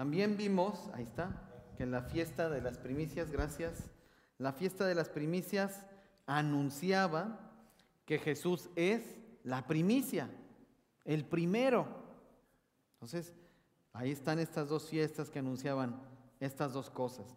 También 0.00 0.38
vimos, 0.38 0.88
ahí 0.94 1.02
está, 1.02 1.42
que 1.76 1.82
en 1.82 1.90
la 1.90 2.00
fiesta 2.00 2.48
de 2.48 2.62
las 2.62 2.78
primicias, 2.78 3.30
gracias, 3.30 3.90
la 4.38 4.54
fiesta 4.54 4.86
de 4.86 4.94
las 4.94 5.10
primicias 5.10 5.84
anunciaba 6.24 7.38
que 8.06 8.18
Jesús 8.18 8.70
es 8.76 9.02
la 9.44 9.66
primicia, 9.66 10.30
el 11.04 11.26
primero. 11.26 11.86
Entonces, 12.94 13.34
ahí 13.92 14.10
están 14.10 14.38
estas 14.38 14.70
dos 14.70 14.88
fiestas 14.88 15.28
que 15.28 15.40
anunciaban 15.40 16.00
estas 16.40 16.72
dos 16.72 16.88
cosas. 16.88 17.36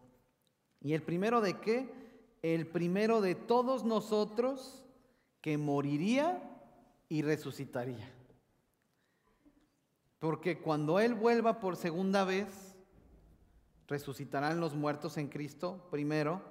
¿Y 0.80 0.94
el 0.94 1.02
primero 1.02 1.42
de 1.42 1.60
qué? 1.60 1.94
El 2.44 2.66
primero 2.68 3.20
de 3.20 3.36
todos 3.36 3.84
nosotros 3.84 4.86
que 5.42 5.58
moriría 5.58 6.42
y 7.10 7.24
resucitaría. 7.24 8.10
Porque 10.24 10.62
cuando 10.62 11.02
Él 11.02 11.16
vuelva 11.16 11.60
por 11.60 11.76
segunda 11.76 12.24
vez, 12.24 12.78
resucitarán 13.90 14.62
los 14.62 14.74
muertos 14.74 15.18
en 15.18 15.28
Cristo 15.28 15.86
primero 15.92 16.42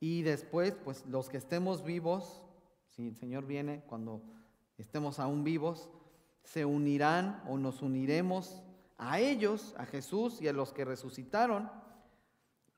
y 0.00 0.22
después, 0.22 0.74
pues 0.82 1.04
los 1.04 1.28
que 1.28 1.36
estemos 1.36 1.84
vivos, 1.84 2.40
si 2.88 3.08
el 3.08 3.16
Señor 3.16 3.44
viene, 3.44 3.82
cuando 3.86 4.22
estemos 4.78 5.18
aún 5.18 5.44
vivos, 5.44 5.90
se 6.44 6.64
unirán 6.64 7.44
o 7.46 7.58
nos 7.58 7.82
uniremos 7.82 8.62
a 8.96 9.20
ellos, 9.20 9.74
a 9.76 9.84
Jesús 9.84 10.40
y 10.40 10.48
a 10.48 10.54
los 10.54 10.72
que 10.72 10.86
resucitaron, 10.86 11.70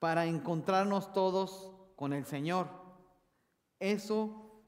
para 0.00 0.26
encontrarnos 0.26 1.12
todos 1.12 1.70
con 1.94 2.12
el 2.12 2.24
Señor. 2.24 2.66
Eso 3.78 4.60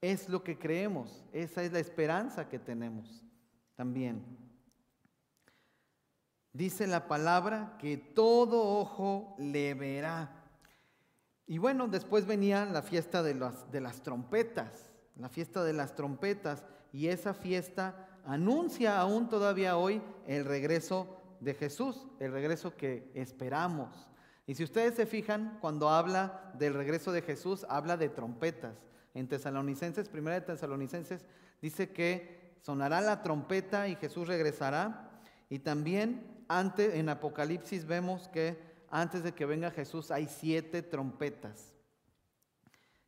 es 0.00 0.28
lo 0.28 0.42
que 0.42 0.58
creemos, 0.58 1.24
esa 1.32 1.62
es 1.62 1.72
la 1.72 1.78
esperanza 1.78 2.48
que 2.48 2.58
tenemos 2.58 3.24
también. 3.76 4.49
Dice 6.52 6.86
la 6.86 7.06
palabra 7.06 7.76
que 7.78 7.96
todo 7.96 8.80
ojo 8.80 9.34
le 9.38 9.74
verá. 9.74 10.44
Y 11.46 11.58
bueno, 11.58 11.88
después 11.88 12.26
venía 12.26 12.64
la 12.64 12.82
fiesta 12.82 13.22
de 13.22 13.34
las, 13.34 13.70
de 13.70 13.80
las 13.80 14.02
trompetas, 14.02 14.90
la 15.16 15.28
fiesta 15.28 15.64
de 15.64 15.72
las 15.72 15.94
trompetas, 15.94 16.64
y 16.92 17.08
esa 17.08 17.34
fiesta 17.34 18.08
anuncia 18.24 18.98
aún 18.98 19.28
todavía 19.28 19.76
hoy 19.76 20.02
el 20.26 20.44
regreso 20.44 21.20
de 21.40 21.54
Jesús, 21.54 22.06
el 22.18 22.32
regreso 22.32 22.76
que 22.76 23.10
esperamos. 23.14 24.08
Y 24.46 24.54
si 24.54 24.64
ustedes 24.64 24.94
se 24.94 25.06
fijan, 25.06 25.58
cuando 25.60 25.88
habla 25.88 26.52
del 26.58 26.74
regreso 26.74 27.12
de 27.12 27.22
Jesús, 27.22 27.64
habla 27.68 27.96
de 27.96 28.08
trompetas. 28.08 28.76
En 29.14 29.28
Tesalonicenses, 29.28 30.08
primera 30.08 30.40
de 30.40 30.46
Tesalonicenses, 30.46 31.24
dice 31.62 31.90
que 31.90 32.56
sonará 32.60 33.00
la 33.00 33.22
trompeta 33.22 33.88
y 33.88 33.96
Jesús 33.96 34.26
regresará. 34.26 35.10
Y 35.48 35.60
también 35.60 36.39
antes, 36.50 36.94
en 36.96 37.08
Apocalipsis 37.08 37.86
vemos 37.86 38.28
que 38.28 38.58
antes 38.90 39.22
de 39.22 39.32
que 39.32 39.46
venga 39.46 39.70
Jesús 39.70 40.10
hay 40.10 40.26
siete 40.26 40.82
trompetas. 40.82 41.76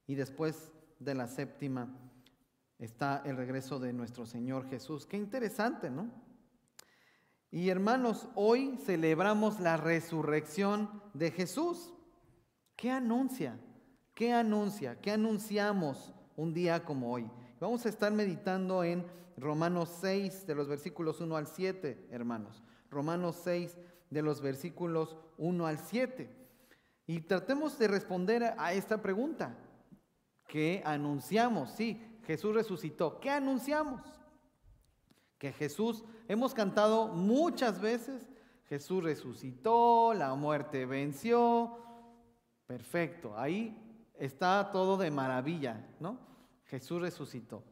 Y 0.06 0.14
después 0.14 0.70
de 1.00 1.16
la 1.16 1.26
séptima 1.26 1.92
está 2.78 3.20
el 3.24 3.36
regreso 3.36 3.80
de 3.80 3.92
nuestro 3.92 4.26
Señor 4.26 4.68
Jesús. 4.70 5.06
Qué 5.06 5.16
interesante, 5.16 5.90
¿no? 5.90 6.08
Y 7.50 7.68
hermanos, 7.68 8.28
hoy 8.36 8.78
celebramos 8.86 9.58
la 9.58 9.76
resurrección 9.76 11.02
de 11.12 11.32
Jesús. 11.32 11.92
¿Qué 12.76 12.92
anuncia? 12.92 13.58
¿Qué 14.14 14.32
anuncia? 14.32 15.00
¿Qué 15.00 15.10
anunciamos 15.10 16.14
un 16.36 16.54
día 16.54 16.84
como 16.84 17.12
hoy? 17.12 17.28
Vamos 17.58 17.84
a 17.86 17.88
estar 17.88 18.12
meditando 18.12 18.84
en 18.84 19.04
Romanos 19.36 19.90
6, 20.00 20.46
de 20.46 20.54
los 20.54 20.68
versículos 20.68 21.20
1 21.20 21.36
al 21.36 21.48
7, 21.48 22.06
hermanos. 22.12 22.62
Romanos 22.92 23.40
6, 23.42 23.76
de 24.10 24.22
los 24.22 24.40
versículos 24.40 25.16
1 25.38 25.66
al 25.66 25.78
7. 25.78 26.30
Y 27.06 27.22
tratemos 27.22 27.78
de 27.78 27.88
responder 27.88 28.54
a 28.56 28.72
esta 28.74 29.00
pregunta. 29.02 29.56
¿Qué 30.46 30.82
anunciamos? 30.84 31.70
Sí, 31.70 32.00
Jesús 32.26 32.54
resucitó. 32.54 33.18
¿Qué 33.18 33.30
anunciamos? 33.30 34.02
Que 35.38 35.52
Jesús, 35.52 36.04
hemos 36.28 36.54
cantado 36.54 37.08
muchas 37.08 37.80
veces, 37.80 38.28
Jesús 38.68 39.02
resucitó, 39.02 40.14
la 40.14 40.34
muerte 40.34 40.86
venció. 40.86 41.78
Perfecto, 42.66 43.36
ahí 43.36 43.76
está 44.18 44.70
todo 44.70 44.96
de 44.96 45.10
maravilla, 45.10 45.88
¿no? 45.98 46.18
Jesús 46.66 47.00
resucitó. 47.00 47.64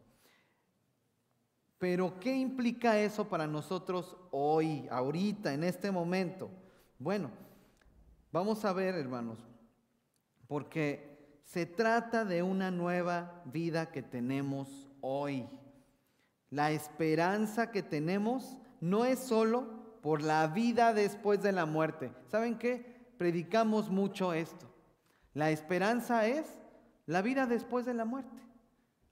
Pero 1.81 2.21
¿qué 2.21 2.37
implica 2.37 2.99
eso 2.99 3.27
para 3.27 3.47
nosotros 3.47 4.15
hoy, 4.31 4.87
ahorita, 4.91 5.55
en 5.55 5.65
este 5.65 5.91
momento? 5.91 6.51
Bueno, 6.99 7.31
vamos 8.31 8.67
a 8.67 8.75
ver, 8.75 8.97
hermanos, 8.97 9.39
porque 10.47 11.41
se 11.43 11.65
trata 11.65 12.27
de 12.27 12.43
una 12.43 12.71
nueva 12.71 13.43
vida 13.47 13.91
que 13.91 14.03
tenemos 14.03 14.91
hoy. 15.01 15.49
La 16.51 16.71
esperanza 16.71 17.71
que 17.71 17.83
tenemos 17.83 18.59
no 18.83 19.07
es 19.07 19.19
solo 19.19 19.99
por 20.03 20.21
la 20.21 20.49
vida 20.49 20.93
después 20.93 21.43
de 21.43 21.53
la 21.53 21.65
muerte. 21.65 22.13
¿Saben 22.29 22.59
qué? 22.59 23.09
Predicamos 23.17 23.89
mucho 23.89 24.35
esto. 24.35 24.67
La 25.33 25.51
esperanza 25.51 26.27
es 26.27 26.59
la 27.07 27.23
vida 27.23 27.47
después 27.47 27.87
de 27.87 27.95
la 27.95 28.05
muerte. 28.05 28.50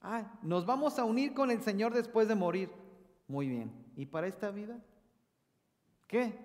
Ah, 0.01 0.39
nos 0.43 0.65
vamos 0.65 0.99
a 0.99 1.05
unir 1.05 1.35
con 1.35 1.51
el 1.51 1.63
Señor 1.63 1.93
después 1.93 2.29
de 2.29 2.35
morir. 2.35 2.71
Muy 3.27 3.49
bien. 3.49 3.73
¿Y 3.97 4.07
para 4.07 4.27
esta 4.27 4.51
vida? 4.51 4.79
¿Qué? 6.07 6.39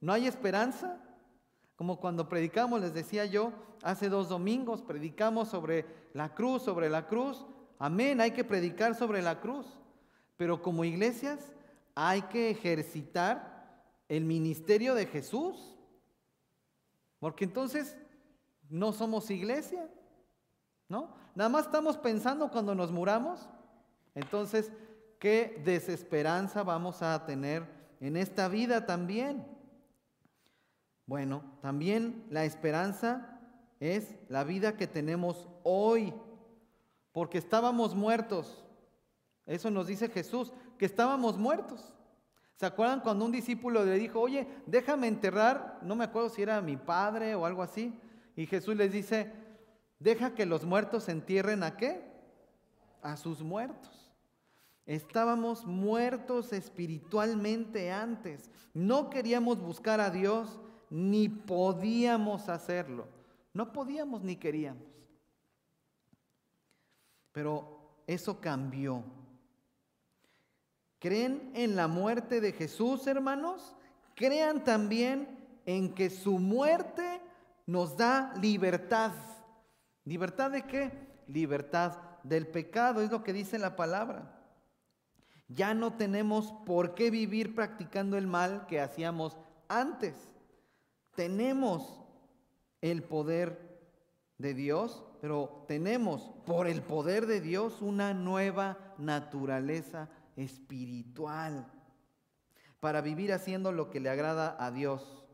¿No 0.00 0.12
hay 0.12 0.26
esperanza? 0.26 1.00
Como 1.76 1.98
cuando 1.98 2.28
predicamos, 2.28 2.80
les 2.80 2.94
decía 2.94 3.24
yo, 3.26 3.52
hace 3.82 4.08
dos 4.08 4.28
domingos, 4.28 4.82
predicamos 4.82 5.48
sobre 5.48 5.84
la 6.14 6.34
cruz, 6.34 6.62
sobre 6.62 6.88
la 6.88 7.06
cruz. 7.06 7.44
Amén, 7.78 8.20
hay 8.20 8.30
que 8.30 8.44
predicar 8.44 8.94
sobre 8.94 9.20
la 9.20 9.40
cruz. 9.40 9.66
Pero 10.36 10.62
como 10.62 10.84
iglesias 10.84 11.52
hay 11.94 12.22
que 12.22 12.50
ejercitar 12.50 13.84
el 14.08 14.24
ministerio 14.24 14.94
de 14.94 15.06
Jesús. 15.06 15.76
Porque 17.18 17.44
entonces 17.44 17.96
no 18.68 18.92
somos 18.92 19.30
iglesia, 19.30 19.88
¿no? 20.92 21.08
Nada 21.34 21.48
más 21.48 21.64
estamos 21.64 21.96
pensando 21.96 22.50
cuando 22.50 22.74
nos 22.74 22.92
muramos. 22.92 23.48
Entonces, 24.14 24.70
¿qué 25.18 25.60
desesperanza 25.64 26.62
vamos 26.62 27.00
a 27.00 27.24
tener 27.24 27.66
en 27.98 28.18
esta 28.18 28.46
vida 28.48 28.84
también? 28.84 29.46
Bueno, 31.06 31.42
también 31.62 32.26
la 32.28 32.44
esperanza 32.44 33.40
es 33.80 34.14
la 34.28 34.44
vida 34.44 34.76
que 34.76 34.86
tenemos 34.86 35.48
hoy, 35.62 36.12
porque 37.10 37.38
estábamos 37.38 37.94
muertos. 37.94 38.62
Eso 39.46 39.70
nos 39.70 39.86
dice 39.86 40.10
Jesús, 40.10 40.52
que 40.76 40.84
estábamos 40.84 41.38
muertos. 41.38 41.94
¿Se 42.56 42.66
acuerdan 42.66 43.00
cuando 43.00 43.24
un 43.24 43.32
discípulo 43.32 43.82
le 43.82 43.94
dijo, 43.94 44.20
oye, 44.20 44.46
déjame 44.66 45.08
enterrar, 45.08 45.78
no 45.80 45.96
me 45.96 46.04
acuerdo 46.04 46.28
si 46.28 46.42
era 46.42 46.60
mi 46.60 46.76
padre 46.76 47.34
o 47.34 47.46
algo 47.46 47.62
así, 47.62 47.98
y 48.36 48.44
Jesús 48.46 48.76
les 48.76 48.92
dice, 48.92 49.41
deja 50.02 50.34
que 50.34 50.46
los 50.46 50.64
muertos 50.64 51.08
entierren 51.08 51.62
a 51.62 51.76
qué? 51.76 52.02
A 53.02 53.16
sus 53.16 53.42
muertos. 53.42 54.12
Estábamos 54.84 55.64
muertos 55.64 56.52
espiritualmente 56.52 57.92
antes. 57.92 58.50
No 58.74 59.10
queríamos 59.10 59.60
buscar 59.60 60.00
a 60.00 60.10
Dios, 60.10 60.60
ni 60.90 61.28
podíamos 61.28 62.48
hacerlo. 62.48 63.06
No 63.54 63.72
podíamos 63.72 64.22
ni 64.22 64.36
queríamos. 64.36 64.82
Pero 67.32 68.02
eso 68.06 68.40
cambió. 68.40 69.04
¿Creen 70.98 71.50
en 71.54 71.76
la 71.76 71.88
muerte 71.88 72.40
de 72.40 72.52
Jesús, 72.52 73.06
hermanos? 73.06 73.74
Crean 74.14 74.62
también 74.64 75.38
en 75.64 75.94
que 75.94 76.10
su 76.10 76.38
muerte 76.38 77.20
nos 77.66 77.96
da 77.96 78.34
libertad. 78.40 79.12
¿Libertad 80.04 80.50
de 80.50 80.66
qué? 80.66 80.90
Libertad 81.26 81.98
del 82.22 82.46
pecado, 82.46 83.02
es 83.02 83.10
lo 83.10 83.22
que 83.22 83.32
dice 83.32 83.58
la 83.58 83.76
palabra. 83.76 84.38
Ya 85.48 85.74
no 85.74 85.94
tenemos 85.94 86.52
por 86.64 86.94
qué 86.94 87.10
vivir 87.10 87.54
practicando 87.54 88.16
el 88.16 88.26
mal 88.26 88.66
que 88.66 88.80
hacíamos 88.80 89.36
antes. 89.68 90.14
Tenemos 91.14 92.00
el 92.80 93.02
poder 93.02 93.80
de 94.38 94.54
Dios, 94.54 95.04
pero 95.20 95.64
tenemos 95.68 96.30
por 96.46 96.66
el 96.66 96.82
poder 96.82 97.26
de 97.26 97.40
Dios 97.40 97.82
una 97.82 98.14
nueva 98.14 98.78
naturaleza 98.98 100.08
espiritual 100.36 101.70
para 102.80 103.00
vivir 103.00 103.32
haciendo 103.32 103.70
lo 103.70 103.90
que 103.90 104.00
le 104.00 104.10
agrada 104.10 104.56
a 104.58 104.70
Dios. 104.70 105.24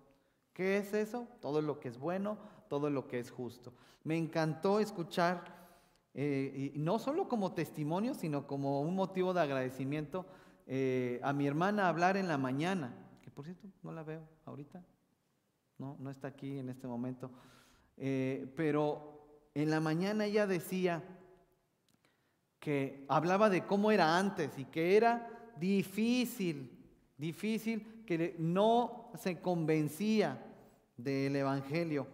¿Qué 0.52 0.76
es 0.76 0.92
eso? 0.92 1.28
Todo 1.40 1.62
lo 1.62 1.80
que 1.80 1.88
es 1.88 1.98
bueno, 1.98 2.36
todo 2.68 2.90
lo 2.90 3.06
que 3.08 3.18
es 3.18 3.30
justo. 3.30 3.72
Me 4.04 4.16
encantó 4.16 4.80
escuchar, 4.80 5.44
eh, 6.14 6.72
y 6.74 6.78
no 6.78 6.98
solo 6.98 7.28
como 7.28 7.52
testimonio, 7.52 8.14
sino 8.14 8.46
como 8.46 8.80
un 8.80 8.94
motivo 8.94 9.32
de 9.34 9.40
agradecimiento, 9.40 10.26
eh, 10.66 11.20
a 11.22 11.32
mi 11.32 11.46
hermana 11.46 11.88
hablar 11.88 12.16
en 12.16 12.28
la 12.28 12.38
mañana, 12.38 12.94
que 13.22 13.30
por 13.30 13.44
cierto 13.44 13.68
no 13.82 13.92
la 13.92 14.02
veo 14.02 14.22
ahorita, 14.44 14.84
no, 15.78 15.96
no 15.98 16.10
está 16.10 16.28
aquí 16.28 16.58
en 16.58 16.68
este 16.68 16.86
momento, 16.86 17.30
eh, 17.96 18.52
pero 18.56 19.48
en 19.54 19.70
la 19.70 19.80
mañana 19.80 20.26
ella 20.26 20.46
decía 20.46 21.02
que 22.58 23.04
hablaba 23.08 23.48
de 23.48 23.64
cómo 23.64 23.90
era 23.90 24.18
antes 24.18 24.58
y 24.58 24.64
que 24.66 24.96
era 24.96 25.52
difícil, 25.58 26.70
difícil, 27.16 28.04
que 28.04 28.36
no 28.38 29.10
se 29.16 29.40
convencía 29.40 30.44
del 30.96 31.36
Evangelio 31.36 32.06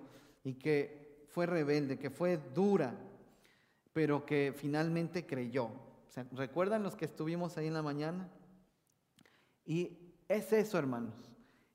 y 0.44 0.55
que 0.55 1.26
fue 1.31 1.46
rebelde, 1.46 1.99
que 1.99 2.11
fue 2.11 2.38
dura, 2.55 2.94
pero 3.93 4.25
que 4.25 4.55
finalmente 4.55 5.26
creyó. 5.26 5.70
¿Recuerdan 6.32 6.82
los 6.82 6.94
que 6.94 7.06
estuvimos 7.06 7.56
ahí 7.56 7.67
en 7.67 7.75
la 7.75 7.82
mañana? 7.82 8.29
Y 9.64 9.99
es 10.29 10.52
eso, 10.52 10.79
hermanos. 10.79 11.14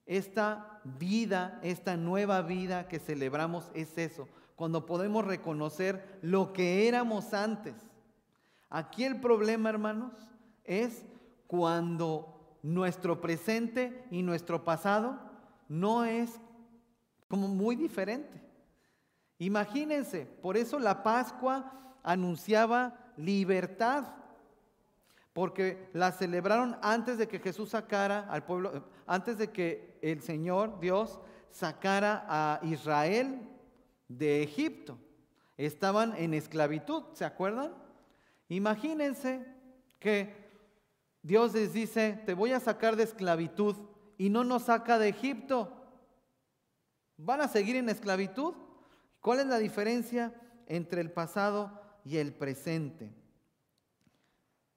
Esta 0.05 0.81
vida, 0.83 1.59
esta 1.63 1.97
nueva 1.97 2.41
vida 2.41 2.87
que 2.87 2.99
celebramos 2.99 3.69
es 3.73 3.97
eso, 3.97 4.27
cuando 4.55 4.85
podemos 4.85 5.25
reconocer 5.25 6.19
lo 6.21 6.53
que 6.53 6.87
éramos 6.87 7.33
antes. 7.33 7.75
Aquí 8.69 9.03
el 9.03 9.19
problema, 9.19 9.69
hermanos, 9.69 10.13
es 10.63 11.05
cuando 11.47 12.57
nuestro 12.61 13.21
presente 13.21 14.05
y 14.11 14.21
nuestro 14.21 14.63
pasado 14.63 15.19
no 15.67 16.05
es 16.05 16.39
como 17.27 17.47
muy 17.47 17.75
diferente. 17.75 18.48
Imagínense, 19.39 20.25
por 20.25 20.57
eso 20.57 20.79
la 20.79 21.01
Pascua 21.01 21.71
anunciaba 22.03 23.13
libertad, 23.15 24.05
porque 25.33 25.89
la 25.93 26.11
celebraron 26.11 26.77
antes 26.81 27.17
de 27.17 27.27
que 27.27 27.39
Jesús 27.39 27.69
sacara 27.69 28.27
al 28.29 28.43
pueblo, 28.43 28.83
antes 29.07 29.37
de 29.37 29.49
que 29.51 29.97
el 30.01 30.21
Señor 30.21 30.79
Dios 30.81 31.19
sacara 31.51 32.25
a 32.27 32.59
Israel 32.63 33.49
de 34.09 34.43
Egipto. 34.43 34.97
Estaban 35.57 36.15
en 36.17 36.33
esclavitud, 36.33 37.03
¿se 37.13 37.23
acuerdan? 37.23 37.73
Imagínense 38.49 39.45
que 39.99 40.49
Dios 41.21 41.53
les 41.53 41.71
dice, 41.73 42.21
te 42.25 42.33
voy 42.33 42.51
a 42.51 42.59
sacar 42.59 42.97
de 42.97 43.03
esclavitud 43.03 43.75
y 44.17 44.29
no 44.29 44.43
nos 44.43 44.63
saca 44.63 44.99
de 44.99 45.09
Egipto. 45.09 45.73
¿Van 47.17 47.41
a 47.41 47.47
seguir 47.47 47.77
en 47.77 47.89
esclavitud? 47.89 48.53
¿Cuál 49.21 49.41
es 49.41 49.47
la 49.47 49.57
diferencia 49.57 50.33
entre 50.67 51.01
el 51.01 51.11
pasado 51.11 51.81
y 52.05 52.17
el 52.17 52.33
presente? 52.33 53.13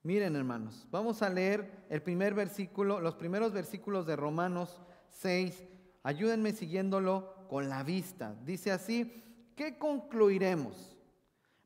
Miren, 0.02 0.34
hermanos, 0.34 0.88
vamos 0.90 1.22
a 1.22 1.30
leer 1.30 1.84
el 1.88 2.02
primer 2.02 2.34
versículo, 2.34 3.00
los 3.00 3.14
primeros 3.14 3.52
versículos 3.52 4.04
de 4.04 4.16
Romanos 4.16 4.80
6. 5.10 5.62
Ayúdenme 6.02 6.52
siguiéndolo 6.52 7.46
con 7.48 7.68
la 7.68 7.84
vista. 7.84 8.34
Dice 8.44 8.72
así, 8.72 9.22
¿qué 9.54 9.78
concluiremos? 9.78 10.96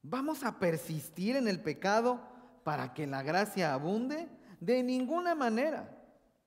¿Vamos 0.02 0.44
a 0.44 0.58
persistir 0.58 1.36
en 1.36 1.48
el 1.48 1.60
pecado 1.60 2.20
para 2.62 2.92
que 2.92 3.06
la 3.06 3.22
gracia 3.22 3.72
abunde? 3.72 4.28
De 4.60 4.82
ninguna 4.82 5.34
manera. 5.34 5.96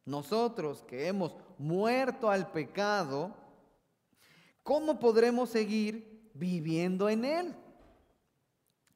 Nosotros 0.05 0.83
que 0.83 1.07
hemos 1.07 1.35
muerto 1.57 2.29
al 2.29 2.51
pecado, 2.51 3.35
¿cómo 4.61 4.99
podremos 4.99 5.49
seguir 5.49 6.08
viviendo 6.39 7.09
en 7.09 7.25
él? 7.25 7.55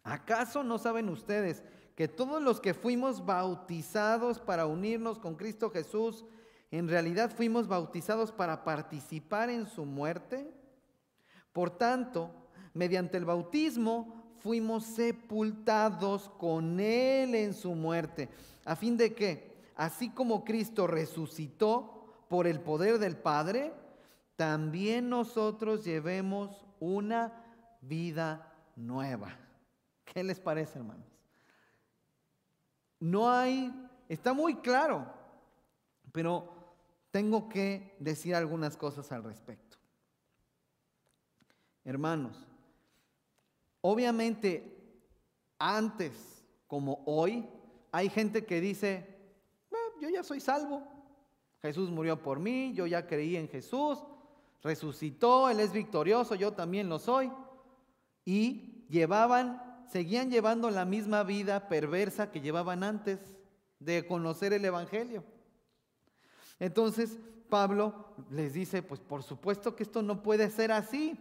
¿Acaso 0.03 0.63
no 0.63 0.77
saben 0.77 1.09
ustedes 1.09 1.63
que 1.95 2.07
todos 2.07 2.41
los 2.41 2.59
que 2.59 2.73
fuimos 2.73 3.25
bautizados 3.25 4.39
para 4.39 4.65
unirnos 4.65 5.19
con 5.19 5.35
Cristo 5.35 5.69
Jesús, 5.69 6.25
en 6.71 6.87
realidad 6.87 7.31
fuimos 7.35 7.67
bautizados 7.67 8.31
para 8.31 8.63
participar 8.63 9.49
en 9.49 9.67
su 9.67 9.85
muerte? 9.85 10.51
Por 11.53 11.69
tanto, 11.69 12.31
mediante 12.73 13.17
el 13.17 13.25
bautismo 13.25 14.23
fuimos 14.39 14.83
sepultados 14.83 16.29
con 16.37 16.79
Él 16.79 17.35
en 17.35 17.53
su 17.53 17.75
muerte, 17.75 18.29
a 18.65 18.75
fin 18.75 18.97
de 18.97 19.13
que, 19.13 19.53
así 19.75 20.09
como 20.09 20.43
Cristo 20.43 20.87
resucitó 20.87 22.25
por 22.27 22.47
el 22.47 22.59
poder 22.59 22.97
del 22.97 23.15
Padre, 23.15 23.71
también 24.35 25.09
nosotros 25.09 25.85
llevemos 25.85 26.62
una 26.83 27.31
vida 27.81 28.53
nueva. 28.75 29.37
¿Qué 30.03 30.23
les 30.23 30.39
parece, 30.39 30.79
hermanos? 30.79 31.07
No 32.99 33.29
hay, 33.29 33.71
está 34.09 34.33
muy 34.33 34.55
claro, 34.55 35.11
pero 36.11 36.53
tengo 37.11 37.47
que 37.47 37.95
decir 37.99 38.35
algunas 38.35 38.75
cosas 38.75 39.11
al 39.11 39.23
respecto. 39.23 39.77
Hermanos, 41.85 42.47
obviamente 43.81 44.73
antes 45.59 46.43
como 46.67 47.03
hoy, 47.05 47.47
hay 47.91 48.09
gente 48.09 48.45
que 48.45 48.59
dice, 48.59 49.07
yo 50.01 50.09
ya 50.09 50.23
soy 50.23 50.39
salvo, 50.39 50.83
Jesús 51.61 51.89
murió 51.89 52.21
por 52.21 52.39
mí, 52.39 52.73
yo 52.73 52.87
ya 52.87 53.07
creí 53.07 53.37
en 53.37 53.47
Jesús, 53.47 54.03
resucitó, 54.63 55.49
Él 55.49 55.59
es 55.59 55.73
victorioso, 55.73 56.35
yo 56.35 56.53
también 56.53 56.89
lo 56.89 56.99
soy. 56.99 57.31
Y 58.25 58.85
llevaban, 58.89 59.85
seguían 59.89 60.31
llevando 60.31 60.69
la 60.69 60.85
misma 60.85 61.23
vida 61.23 61.67
perversa 61.67 62.31
que 62.31 62.41
llevaban 62.41 62.83
antes 62.83 63.19
de 63.79 64.07
conocer 64.07 64.53
el 64.53 64.63
Evangelio. 64.63 65.23
Entonces 66.59 67.19
Pablo 67.49 68.15
les 68.29 68.53
dice, 68.53 68.81
pues 68.81 69.01
por 69.01 69.21
supuesto 69.21 69.75
que 69.75 69.83
esto 69.83 70.01
no 70.01 70.23
puede 70.23 70.49
ser 70.49 70.71
así. 70.71 71.19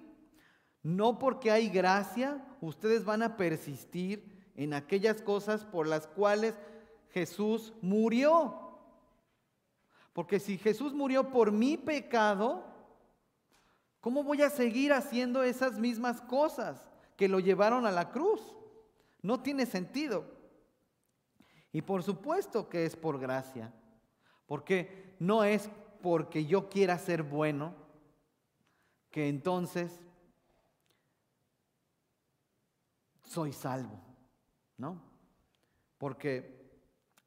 No 0.83 1.19
porque 1.19 1.51
hay 1.51 1.69
gracia, 1.69 2.45
ustedes 2.61 3.05
van 3.05 3.23
a 3.23 3.37
persistir 3.37 4.51
en 4.57 4.75
aquellas 4.75 5.23
cosas 5.23 5.65
por 5.65 5.87
las 5.87 6.07
cuales 6.07 6.55
Jesús 7.11 7.73
murió. 7.83 8.59
Porque 10.13 10.41
si 10.41 10.59
Jesús 10.59 10.93
murió 10.93 11.31
por 11.31 11.53
mi 11.53 11.77
pecado, 11.77 12.72
¿Cómo 14.03 14.25
voy 14.25 14.43
a 14.43 14.51
seguir 14.51 14.93
haciendo 14.93 15.45
esas 15.45 15.79
mismas 15.79 16.21
cosas 16.21 16.89
que 17.17 17.29
lo 17.29 17.39
llevaron 17.39 17.87
a 17.87 17.93
la 17.93 18.11
cruz? 18.11 18.43
No 19.23 19.41
tiene 19.41 19.65
sentido. 19.65 20.25
Y 21.71 21.83
por 21.83 22.03
supuesto 22.03 22.69
que 22.69 22.85
es 22.85 22.97
por 22.97 23.21
gracia, 23.21 23.73
porque 24.47 25.15
no 25.21 25.45
es 25.45 25.71
porque 26.03 26.45
yo 26.45 26.69
quiera 26.69 26.99
ser 26.99 27.23
bueno, 27.23 27.75
que 29.13 29.29
entonces 29.29 30.01
soy 33.23 33.53
salvo, 33.53 34.01
¿no? 34.79 35.01
Porque 35.97 36.73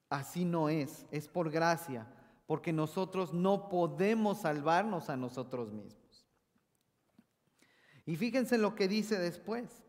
así 0.10 0.44
no 0.44 0.67
es, 0.67 1.05
es 1.10 1.29
por 1.29 1.50
gracia, 1.50 2.05
porque 2.46 2.74
nosotros 2.74 3.34
no 3.34 3.70
podemos 3.70 4.41
salvarnos 4.41 5.10
a 5.10 5.15
nosotros 5.15 5.72
mismos. 5.72 6.04
Y 8.05 8.15
fíjense 8.15 8.57
lo 8.57 8.75
que 8.75 8.88
dice 8.88 9.17
después. 9.17 9.83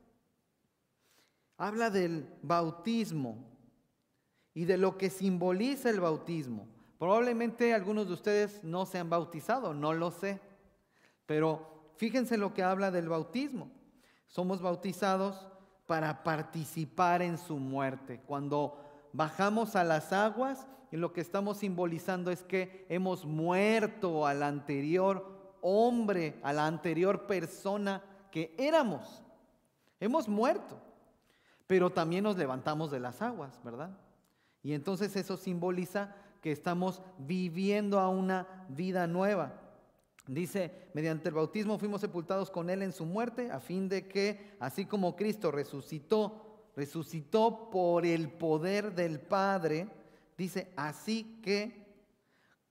Habla 1.58 1.90
del 1.90 2.26
bautismo 2.42 3.38
y 4.54 4.64
de 4.64 4.78
lo 4.78 4.96
que 4.98 5.10
simboliza 5.10 5.90
el 5.90 6.00
bautismo. 6.00 6.66
Probablemente 6.98 7.74
algunos 7.74 8.06
de 8.06 8.14
ustedes 8.14 8.64
no 8.64 8.86
se 8.86 8.98
han 8.98 9.10
bautizado, 9.10 9.74
no 9.74 9.92
lo 9.92 10.10
sé. 10.10 10.40
Pero 11.26 11.92
fíjense 11.96 12.38
lo 12.38 12.54
que 12.54 12.62
habla 12.62 12.90
del 12.90 13.08
bautismo. 13.08 13.70
Somos 14.28 14.62
bautizados 14.62 15.46
para 15.86 16.24
participar 16.24 17.22
en 17.22 17.38
su 17.38 17.58
muerte. 17.58 18.20
Cuando 18.26 18.80
bajamos 19.12 19.76
a 19.76 19.84
las 19.84 20.12
aguas, 20.12 20.66
lo 20.90 21.12
que 21.12 21.20
estamos 21.20 21.58
simbolizando 21.58 22.30
es 22.30 22.42
que 22.42 22.86
hemos 22.88 23.24
muerto 23.24 24.26
al 24.26 24.42
anterior 24.42 25.35
hombre, 25.68 26.38
a 26.42 26.52
la 26.52 26.66
anterior 26.66 27.26
persona 27.26 28.00
que 28.30 28.54
éramos. 28.56 29.22
Hemos 29.98 30.28
muerto, 30.28 30.78
pero 31.66 31.90
también 31.90 32.22
nos 32.22 32.36
levantamos 32.36 32.92
de 32.92 33.00
las 33.00 33.20
aguas, 33.20 33.60
¿verdad? 33.64 33.90
Y 34.62 34.74
entonces 34.74 35.16
eso 35.16 35.36
simboliza 35.36 36.14
que 36.40 36.52
estamos 36.52 37.02
viviendo 37.18 37.98
a 37.98 38.08
una 38.08 38.66
vida 38.68 39.08
nueva. 39.08 39.60
Dice, 40.28 40.88
mediante 40.94 41.30
el 41.30 41.34
bautismo 41.34 41.78
fuimos 41.78 42.00
sepultados 42.00 42.50
con 42.50 42.70
Él 42.70 42.82
en 42.82 42.92
su 42.92 43.04
muerte, 43.04 43.50
a 43.50 43.58
fin 43.58 43.88
de 43.88 44.06
que, 44.06 44.56
así 44.60 44.86
como 44.86 45.16
Cristo 45.16 45.50
resucitó, 45.50 46.70
resucitó 46.76 47.70
por 47.70 48.06
el 48.06 48.30
poder 48.30 48.94
del 48.94 49.18
Padre, 49.18 49.88
dice, 50.36 50.72
así 50.76 51.40
que 51.42 51.85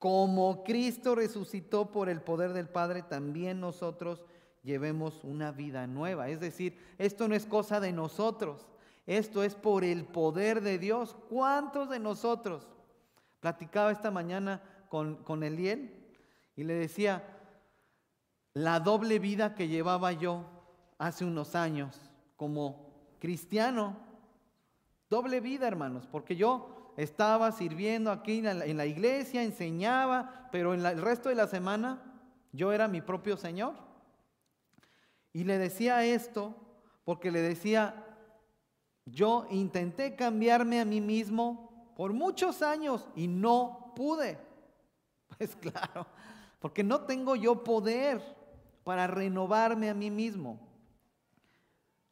como 0.06 0.64
Cristo 0.64 1.16
resucitó 1.16 1.92
por 1.92 2.10
el 2.10 2.22
poder 2.22 2.54
del 2.54 2.70
Padre, 2.70 3.02
también 3.02 3.60
nosotros 3.60 4.24
llevemos 4.62 5.24
una 5.24 5.52
vida 5.52 5.88
nueva. 5.88 6.30
Es 6.30 6.40
decir, 6.40 6.78
esto 7.00 7.28
no 7.28 7.34
es 7.34 7.48
cosa 7.48 7.80
de 7.80 7.92
nosotros, 7.92 8.68
esto 9.08 9.44
es 9.44 9.56
por 9.56 9.84
el 9.84 10.06
poder 10.06 10.62
de 10.62 10.78
Dios. 10.78 11.16
¿Cuántos 11.28 11.90
de 11.90 11.98
nosotros? 11.98 12.68
Platicaba 13.40 13.92
esta 13.92 14.12
mañana 14.12 14.62
con, 14.90 15.16
con 15.24 15.42
Eliel 15.42 15.92
y 16.56 16.66
le 16.66 16.76
decía, 16.76 17.24
la 18.54 18.80
doble 18.80 19.18
vida 19.18 19.56
que 19.56 19.70
llevaba 19.70 20.12
yo 20.12 20.46
hace 21.00 21.26
unos 21.26 21.56
años 21.56 22.00
como 22.36 22.92
cristiano. 23.18 23.98
Doble 25.10 25.40
vida, 25.40 25.68
hermanos, 25.68 26.08
porque 26.12 26.36
yo 26.36 26.75
estaba 26.98 27.52
sirviendo 27.52 28.12
aquí 28.12 28.46
en 28.46 28.78
la, 28.78 28.86
iglesia, 28.86 29.44
enseñaba, 29.44 30.50
pero 30.52 30.74
en 30.74 30.86
el 30.86 31.02
resto 31.02 31.30
de 31.30 31.36
la 31.36 31.48
semana 31.48 32.02
yo 32.52 32.72
era 32.72 32.88
mi 32.88 33.02
propio 33.02 33.38
Señor. 33.38 33.74
Y 35.34 35.44
le 35.44 35.58
decía 35.58 36.06
esto 36.06 36.56
porque 37.04 37.32
le 37.32 37.42
decía, 37.42 38.06
yo 39.06 39.46
intenté 39.52 40.16
cambiarme 40.16 40.80
a 40.80 40.86
mí 40.86 41.02
mismo 41.02 41.94
por 41.96 42.14
muchos 42.14 42.62
años 42.62 43.08
y 43.16 43.28
no 43.28 43.94
pude. 43.96 44.38
Pues 45.38 45.56
claro, 45.56 46.08
porque 46.60 46.82
no 46.82 47.02
tengo 47.02 47.36
yo 47.36 47.62
poder 47.62 48.22
para 48.86 49.06
renovarme 49.06 49.90
a 49.90 49.94
mí 49.94 50.10
mismo, 50.10 50.60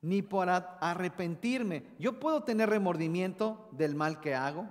ni 0.03 0.21
para 0.21 0.77
arrepentirme. 0.81 1.83
Yo 1.97 2.19
puedo 2.19 2.43
tener 2.43 2.69
remordimiento 2.69 3.69
del 3.71 3.95
mal 3.95 4.19
que 4.19 4.35
hago. 4.35 4.67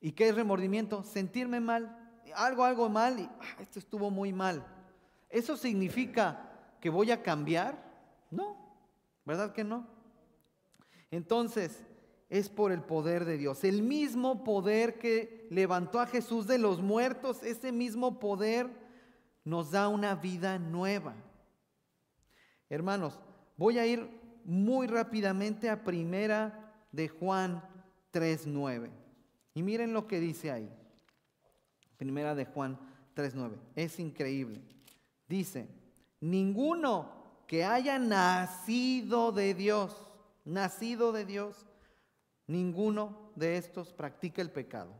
¿Y 0.00 0.12
qué 0.12 0.28
es 0.28 0.34
remordimiento? 0.34 1.04
Sentirme 1.04 1.60
mal. 1.60 1.96
Algo, 2.34 2.64
algo 2.64 2.88
mal 2.88 3.20
y 3.20 3.22
ah, 3.22 3.56
esto 3.60 3.78
estuvo 3.78 4.10
muy 4.10 4.32
mal. 4.32 4.66
¿Eso 5.30 5.56
significa 5.56 6.50
que 6.80 6.90
voy 6.90 7.12
a 7.12 7.22
cambiar? 7.22 7.80
No, 8.30 8.56
¿verdad 9.24 9.52
que 9.52 9.64
no? 9.64 9.86
Entonces, 11.10 11.84
es 12.28 12.48
por 12.48 12.72
el 12.72 12.82
poder 12.82 13.24
de 13.24 13.38
Dios. 13.38 13.62
El 13.62 13.82
mismo 13.82 14.42
poder 14.42 14.98
que 14.98 15.46
levantó 15.50 16.00
a 16.00 16.06
Jesús 16.06 16.46
de 16.48 16.58
los 16.58 16.80
muertos, 16.80 17.42
ese 17.44 17.70
mismo 17.70 18.18
poder 18.18 18.68
nos 19.44 19.70
da 19.70 19.88
una 19.88 20.16
vida 20.16 20.58
nueva. 20.58 21.14
Hermanos, 22.72 23.20
voy 23.58 23.78
a 23.78 23.84
ir 23.84 24.08
muy 24.46 24.86
rápidamente 24.86 25.68
a 25.68 25.84
primera 25.84 26.72
de 26.90 27.06
Juan 27.06 27.62
3.9. 28.14 28.88
Y 29.52 29.62
miren 29.62 29.92
lo 29.92 30.06
que 30.06 30.18
dice 30.18 30.50
ahí. 30.50 30.72
Primera 31.98 32.34
de 32.34 32.46
Juan 32.46 32.78
3.9. 33.14 33.58
Es 33.76 34.00
increíble. 34.00 34.62
Dice, 35.28 35.68
ninguno 36.18 37.12
que 37.46 37.62
haya 37.62 37.98
nacido 37.98 39.32
de 39.32 39.52
Dios, 39.52 40.10
nacido 40.46 41.12
de 41.12 41.26
Dios, 41.26 41.66
ninguno 42.46 43.32
de 43.36 43.58
estos 43.58 43.92
practica 43.92 44.40
el 44.40 44.50
pecado. 44.50 44.94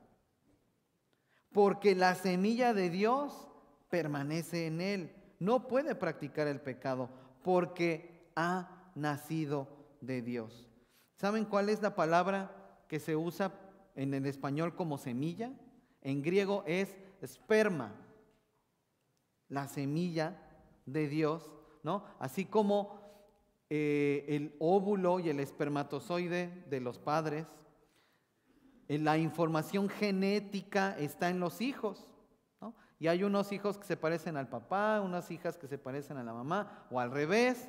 Porque 1.53 1.95
la 1.95 2.17
semilla 2.17 2.75
de 2.75 2.91
Dios 2.91 3.49
permanece 3.89 4.67
en 4.67 4.83
él. 4.83 5.17
No 5.39 5.67
puede 5.67 5.95
practicar 5.95 6.47
el 6.49 6.61
pecado 6.61 7.22
porque 7.43 8.31
ha 8.37 8.91
nacido 8.95 9.69
de 10.01 10.23
Dios. 10.23 10.69
¿Saben 11.17 11.45
cuál 11.45 11.69
es 11.69 11.83
la 11.83 11.95
palabra 11.95 12.85
que 12.89 12.99
se 12.99 13.17
usa 13.17 13.53
en 13.95 14.15
el 14.15 14.27
español 14.27 14.75
como 14.75 14.99
semilla? 14.99 15.53
En 16.03 16.23
griego 16.23 16.65
es 16.67 16.97
esperma, 17.21 17.95
la 19.49 19.69
semilla 19.69 20.37
de 20.87 21.09
Dios, 21.09 21.51
¿no? 21.83 22.05
Así 22.19 22.45
como 22.45 23.01
eh, 23.71 24.25
el 24.29 24.57
óvulo 24.59 25.21
y 25.21 25.29
el 25.29 25.41
espermatozoide 25.41 26.65
de 26.69 26.81
los 26.81 26.99
padres, 26.99 27.47
eh, 28.89 28.99
la 28.99 29.17
información 29.17 29.89
genética 29.89 30.97
está 30.99 31.31
en 31.31 31.41
los 31.41 31.61
hijos. 31.61 32.07
Y 33.03 33.09
hay 33.09 33.25
unos 33.25 33.51
hijos 33.51 33.79
que 33.79 33.85
se 33.85 33.97
parecen 33.97 34.37
al 34.37 34.49
papá, 34.49 35.01
unas 35.01 35.29
hijas 35.33 35.59
que 35.59 35.67
se 35.67 35.77
parecen 35.77 36.19
a 36.19 36.23
la 36.23 36.33
mamá, 36.33 36.87
o 36.89 37.01
al 37.01 37.11
revés. 37.11 37.69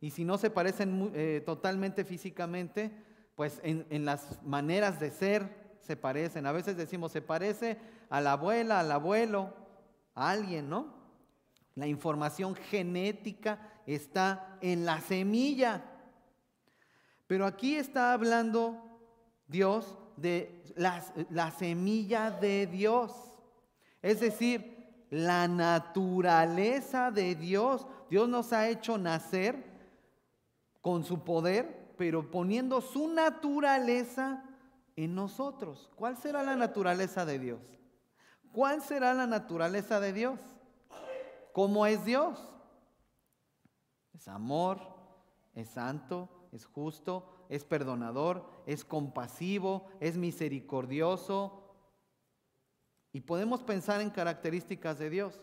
Y 0.00 0.10
si 0.10 0.24
no 0.24 0.38
se 0.38 0.50
parecen 0.50 1.12
eh, 1.14 1.40
totalmente 1.46 2.04
físicamente, 2.04 2.90
pues 3.36 3.60
en, 3.62 4.04
las 4.04 4.42
maneras 4.42 4.98
de 4.98 5.12
ser 5.12 5.76
se 5.78 5.96
parecen. 5.96 6.46
A 6.46 6.50
veces 6.50 6.76
decimos, 6.76 7.12
se 7.12 7.22
parece 7.22 7.78
a 8.10 8.20
la 8.20 8.32
abuela, 8.32 8.80
al 8.80 8.90
abuelo, 8.90 9.54
a 10.16 10.30
alguien, 10.30 10.68
¿no? 10.68 10.92
La 11.76 11.86
información 11.86 12.56
genética 12.56 13.60
está 13.86 14.58
en 14.62 14.84
la 14.84 15.00
semilla. 15.00 15.84
Pero 17.28 17.46
aquí 17.46 17.76
está 17.76 18.14
hablando 18.14 18.82
Dios 19.46 19.96
de 20.16 20.60
la, 20.74 21.04
la 21.30 21.52
semilla 21.52 22.32
de 22.32 22.66
Dios. 22.66 23.12
Es 24.02 24.18
decir, 24.18 24.71
la 25.12 25.46
naturaleza 25.46 27.10
de 27.10 27.34
Dios. 27.34 27.86
Dios 28.08 28.30
nos 28.30 28.54
ha 28.54 28.70
hecho 28.70 28.96
nacer 28.96 29.62
con 30.80 31.04
su 31.04 31.22
poder, 31.22 31.92
pero 31.98 32.30
poniendo 32.30 32.80
su 32.80 33.08
naturaleza 33.08 34.42
en 34.96 35.14
nosotros. 35.14 35.90
¿Cuál 35.96 36.16
será 36.16 36.42
la 36.42 36.56
naturaleza 36.56 37.26
de 37.26 37.38
Dios? 37.38 37.60
¿Cuál 38.52 38.80
será 38.80 39.12
la 39.12 39.26
naturaleza 39.26 40.00
de 40.00 40.14
Dios? 40.14 40.40
¿Cómo 41.52 41.84
es 41.84 42.02
Dios? 42.06 42.38
Es 44.14 44.28
amor, 44.28 44.80
es 45.54 45.68
santo, 45.68 46.30
es 46.52 46.64
justo, 46.64 47.46
es 47.50 47.64
perdonador, 47.64 48.48
es 48.64 48.82
compasivo, 48.82 49.88
es 50.00 50.16
misericordioso, 50.16 51.61
y 53.12 53.20
podemos 53.20 53.62
pensar 53.62 54.00
en 54.00 54.10
características 54.10 54.98
de 54.98 55.10
Dios. 55.10 55.40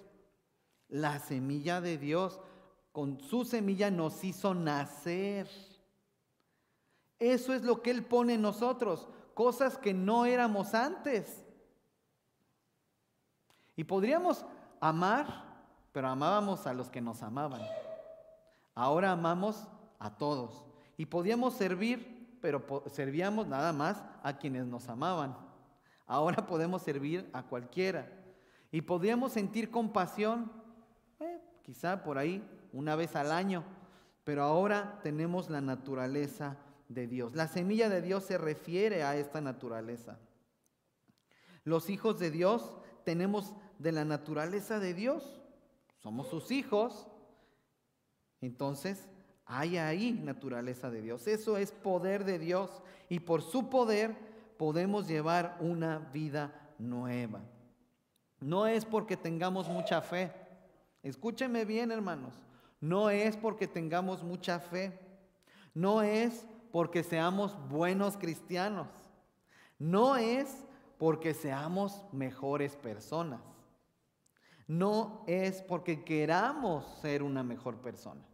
La 0.87 1.19
semilla 1.19 1.81
de 1.81 1.97
Dios, 1.97 2.39
con 2.91 3.19
su 3.21 3.45
semilla 3.45 3.91
nos 3.91 4.23
hizo 4.23 4.55
nacer. 4.55 5.47
Eso 7.19 7.53
es 7.53 7.63
lo 7.63 7.81
que 7.81 7.91
Él 7.91 8.03
pone 8.03 8.35
en 8.35 8.41
nosotros, 8.41 9.07
cosas 9.35 9.77
que 9.77 9.93
no 9.93 10.25
éramos 10.25 10.73
antes. 10.73 11.45
Y 13.75 13.83
podríamos 13.83 14.45
amar, 14.79 15.45
pero 15.91 16.07
amábamos 16.07 16.65
a 16.65 16.73
los 16.73 16.89
que 16.89 17.01
nos 17.01 17.21
amaban. 17.21 17.61
Ahora 18.73 19.11
amamos 19.11 19.67
a 19.99 20.17
todos. 20.17 20.65
Y 20.97 21.05
podíamos 21.05 21.53
servir, 21.53 22.37
pero 22.41 22.83
servíamos 22.87 23.47
nada 23.47 23.71
más 23.73 24.01
a 24.23 24.37
quienes 24.37 24.65
nos 24.65 24.89
amaban. 24.89 25.48
Ahora 26.09 26.47
podemos 26.47 26.81
servir 26.81 27.29
a 27.33 27.43
cualquiera. 27.43 28.11
Y 28.71 28.81
podríamos 28.81 29.31
sentir 29.31 29.69
compasión, 29.69 30.51
eh, 31.19 31.39
quizá 31.61 32.03
por 32.03 32.17
ahí, 32.17 32.43
una 32.73 32.95
vez 32.95 33.15
al 33.15 33.31
año. 33.31 33.63
Pero 34.23 34.41
ahora 34.41 34.99
tenemos 35.03 35.51
la 35.51 35.61
naturaleza 35.61 36.57
de 36.87 37.05
Dios. 37.05 37.35
La 37.35 37.47
semilla 37.47 37.89
de 37.89 38.01
Dios 38.01 38.23
se 38.23 38.39
refiere 38.39 39.03
a 39.03 39.17
esta 39.17 39.39
naturaleza. 39.39 40.17
Los 41.63 41.91
hijos 41.91 42.17
de 42.17 42.31
Dios 42.31 42.75
tenemos 43.05 43.53
de 43.77 43.91
la 43.91 44.03
naturaleza 44.03 44.79
de 44.79 44.95
Dios. 44.95 45.39
Somos 45.99 46.27
sus 46.27 46.49
hijos. 46.49 47.07
Entonces, 48.41 49.07
hay 49.45 49.77
ahí 49.77 50.13
naturaleza 50.13 50.89
de 50.89 51.03
Dios. 51.03 51.27
Eso 51.27 51.57
es 51.57 51.71
poder 51.71 52.25
de 52.25 52.39
Dios. 52.39 52.81
Y 53.09 53.19
por 53.19 53.43
su 53.43 53.69
poder 53.69 54.28
podemos 54.59 55.07
llevar 55.07 55.55
una 55.61 55.99
vida 56.11 56.51
nueva. 56.77 57.39
No 58.41 58.67
es 58.67 58.83
porque 58.83 59.15
tengamos 59.15 59.69
mucha 59.69 60.01
fe. 60.01 60.33
Escúcheme 61.01 61.63
bien, 61.63 61.93
hermanos. 61.93 62.33
No 62.81 63.09
es 63.09 63.37
porque 63.37 63.69
tengamos 63.69 64.21
mucha 64.21 64.59
fe. 64.59 64.99
No 65.73 66.01
es 66.01 66.45
porque 66.73 67.03
seamos 67.03 67.57
buenos 67.69 68.17
cristianos. 68.17 68.89
No 69.77 70.17
es 70.17 70.67
porque 70.97 71.33
seamos 71.33 72.03
mejores 72.11 72.75
personas. 72.75 73.39
No 74.67 75.23
es 75.25 75.61
porque 75.61 76.03
queramos 76.03 76.85
ser 76.99 77.23
una 77.23 77.43
mejor 77.43 77.77
persona. 77.77 78.25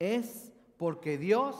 Es 0.00 0.50
porque 0.76 1.18
Dios 1.18 1.54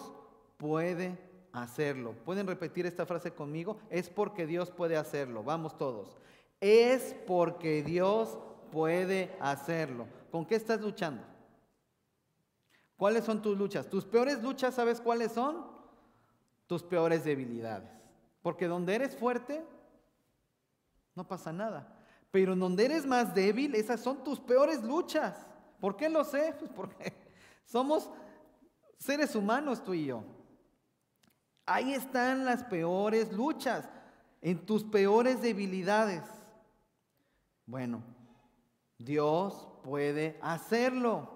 puede 0.57 1.30
hacerlo. 1.52 2.14
¿Pueden 2.25 2.47
repetir 2.47 2.87
esta 2.87 3.07
frase 3.07 3.33
conmigo? 3.33 3.78
Es 3.90 4.11
porque 4.11 4.47
Dios 4.47 4.71
puede 4.71 4.97
hacerlo. 4.97 5.42
Vamos 5.42 5.76
todos. 5.76 6.16
Es 6.61 7.14
porque 7.26 7.83
Dios 7.83 8.38
puede 8.71 9.37
hacerlo. 9.40 10.07
¿Con 10.30 10.47
qué 10.47 10.54
estás 10.54 10.80
luchando? 10.80 11.23
¿Cuáles 12.97 13.25
son 13.25 13.40
tus 13.40 13.57
luchas? 13.57 13.88
Tus 13.88 14.04
peores 14.04 14.42
luchas, 14.42 14.75
¿sabes 14.75 15.00
cuáles 15.00 15.33
son? 15.33 15.66
Tus 16.66 16.83
peores 16.83 17.25
debilidades. 17.25 17.90
Porque 18.42 18.66
donde 18.66 18.95
eres 18.95 19.16
fuerte, 19.16 19.64
no 21.14 21.26
pasa 21.26 21.52
nada. 21.52 21.97
Pero 22.30 22.54
donde 22.54 22.85
eres 22.85 23.07
más 23.07 23.35
débil, 23.35 23.75
esas 23.75 24.00
son 24.00 24.23
tus 24.23 24.38
peores 24.38 24.83
luchas. 24.83 25.47
¿Por 25.80 25.97
qué 25.97 26.09
lo 26.09 26.25
sé? 26.25 26.54
Pues 26.59 26.71
porque 26.75 27.12
somos 27.64 28.11
seres 28.99 29.35
humanos 29.35 29.83
tú 29.83 29.95
y 29.95 30.07
yo. 30.07 30.23
Ahí 31.71 31.95
están 31.95 32.45
las 32.45 32.65
peores 32.65 33.33
luchas, 33.33 33.89
en 34.43 34.67
tus 34.67 34.83
peores 34.83 35.41
debilidades. 35.41 36.25
Bueno, 37.65 38.03
Dios 38.99 39.69
puede 39.85 40.37
hacerlo. 40.43 41.31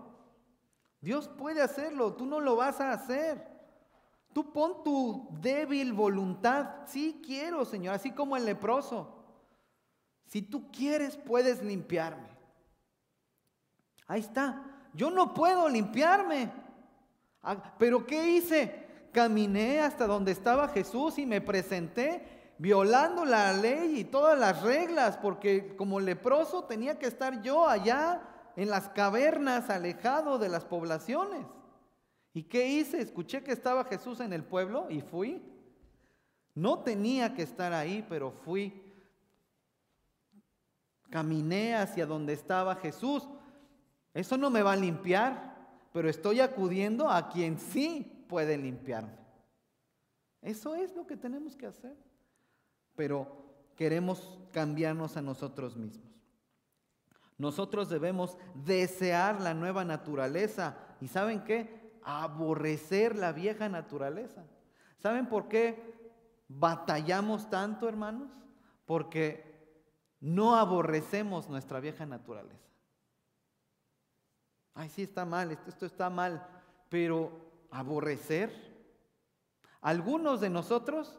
Dios 1.00 1.28
puede 1.28 1.62
hacerlo, 1.62 2.14
tú 2.14 2.26
no 2.26 2.40
lo 2.40 2.56
vas 2.56 2.80
a 2.80 2.90
hacer. 2.90 3.46
Tú 4.32 4.52
pon 4.52 4.82
tu 4.82 5.28
débil 5.40 5.92
voluntad. 5.92 6.84
Sí 6.86 7.22
quiero, 7.24 7.64
Señor, 7.64 7.94
así 7.94 8.10
como 8.10 8.36
el 8.36 8.44
leproso. 8.44 9.14
Si 10.26 10.42
tú 10.42 10.68
quieres, 10.72 11.16
puedes 11.16 11.62
limpiarme. 11.62 12.28
Ahí 14.08 14.18
está. 14.18 14.64
Yo 14.94 15.12
no 15.12 15.32
puedo 15.32 15.68
limpiarme. 15.68 16.50
Ah, 17.40 17.76
pero 17.78 18.04
¿qué 18.04 18.30
hice? 18.30 18.83
Caminé 19.14 19.78
hasta 19.78 20.08
donde 20.08 20.32
estaba 20.32 20.66
Jesús 20.66 21.20
y 21.20 21.24
me 21.24 21.40
presenté 21.40 22.52
violando 22.58 23.24
la 23.24 23.52
ley 23.52 24.00
y 24.00 24.04
todas 24.04 24.36
las 24.36 24.60
reglas, 24.62 25.16
porque 25.18 25.76
como 25.76 26.00
leproso 26.00 26.64
tenía 26.64 26.98
que 26.98 27.06
estar 27.06 27.40
yo 27.40 27.68
allá 27.68 28.22
en 28.56 28.68
las 28.70 28.88
cavernas, 28.88 29.70
alejado 29.70 30.38
de 30.38 30.48
las 30.48 30.64
poblaciones. 30.64 31.46
¿Y 32.32 32.42
qué 32.42 32.68
hice? 32.68 33.00
Escuché 33.00 33.44
que 33.44 33.52
estaba 33.52 33.84
Jesús 33.84 34.18
en 34.18 34.32
el 34.32 34.42
pueblo 34.42 34.88
y 34.90 35.00
fui. 35.00 35.40
No 36.52 36.80
tenía 36.80 37.34
que 37.34 37.42
estar 37.42 37.72
ahí, 37.72 38.04
pero 38.08 38.32
fui. 38.32 38.82
Caminé 41.08 41.76
hacia 41.76 42.04
donde 42.04 42.32
estaba 42.32 42.74
Jesús. 42.74 43.28
Eso 44.12 44.36
no 44.36 44.50
me 44.50 44.62
va 44.62 44.72
a 44.72 44.76
limpiar, 44.76 45.54
pero 45.92 46.10
estoy 46.10 46.40
acudiendo 46.40 47.08
a 47.08 47.28
quien 47.28 47.60
sí 47.60 48.10
puede 48.34 48.58
limpiarme. 48.58 49.16
Eso 50.42 50.74
es 50.74 50.92
lo 50.96 51.06
que 51.06 51.16
tenemos 51.16 51.54
que 51.54 51.66
hacer. 51.66 51.96
Pero 52.96 53.28
queremos 53.76 54.40
cambiarnos 54.50 55.16
a 55.16 55.22
nosotros 55.22 55.76
mismos. 55.76 56.10
Nosotros 57.38 57.88
debemos 57.88 58.36
desear 58.66 59.40
la 59.40 59.54
nueva 59.54 59.84
naturaleza. 59.84 60.76
¿Y 61.00 61.06
saben 61.06 61.44
qué? 61.44 61.84
aborrecer 62.02 63.16
la 63.16 63.30
vieja 63.30 63.68
naturaleza. 63.68 64.44
¿Saben 64.98 65.28
por 65.28 65.46
qué 65.46 66.12
batallamos 66.48 67.48
tanto, 67.48 67.88
hermanos? 67.88 68.32
Porque 68.84 69.78
no 70.18 70.56
aborrecemos 70.56 71.48
nuestra 71.48 71.78
vieja 71.78 72.04
naturaleza. 72.04 72.68
Ay, 74.74 74.88
sí 74.88 75.04
está 75.04 75.24
mal, 75.24 75.52
esto, 75.52 75.70
esto 75.70 75.86
está 75.86 76.10
mal, 76.10 76.44
pero 76.88 77.53
aborrecer. 77.74 78.52
Algunos 79.80 80.40
de 80.40 80.48
nosotros 80.48 81.18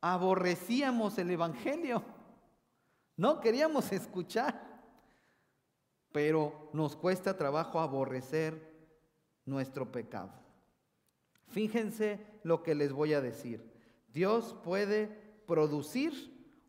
aborrecíamos 0.00 1.18
el 1.18 1.30
Evangelio. 1.30 2.04
No 3.16 3.40
queríamos 3.40 3.90
escuchar, 3.90 4.80
pero 6.12 6.70
nos 6.72 6.94
cuesta 6.94 7.36
trabajo 7.36 7.80
aborrecer 7.80 8.76
nuestro 9.44 9.90
pecado. 9.90 10.30
Fíjense 11.48 12.24
lo 12.44 12.62
que 12.62 12.76
les 12.76 12.92
voy 12.92 13.14
a 13.14 13.20
decir. 13.20 13.68
Dios 14.12 14.54
puede 14.62 15.08
producir 15.46 16.12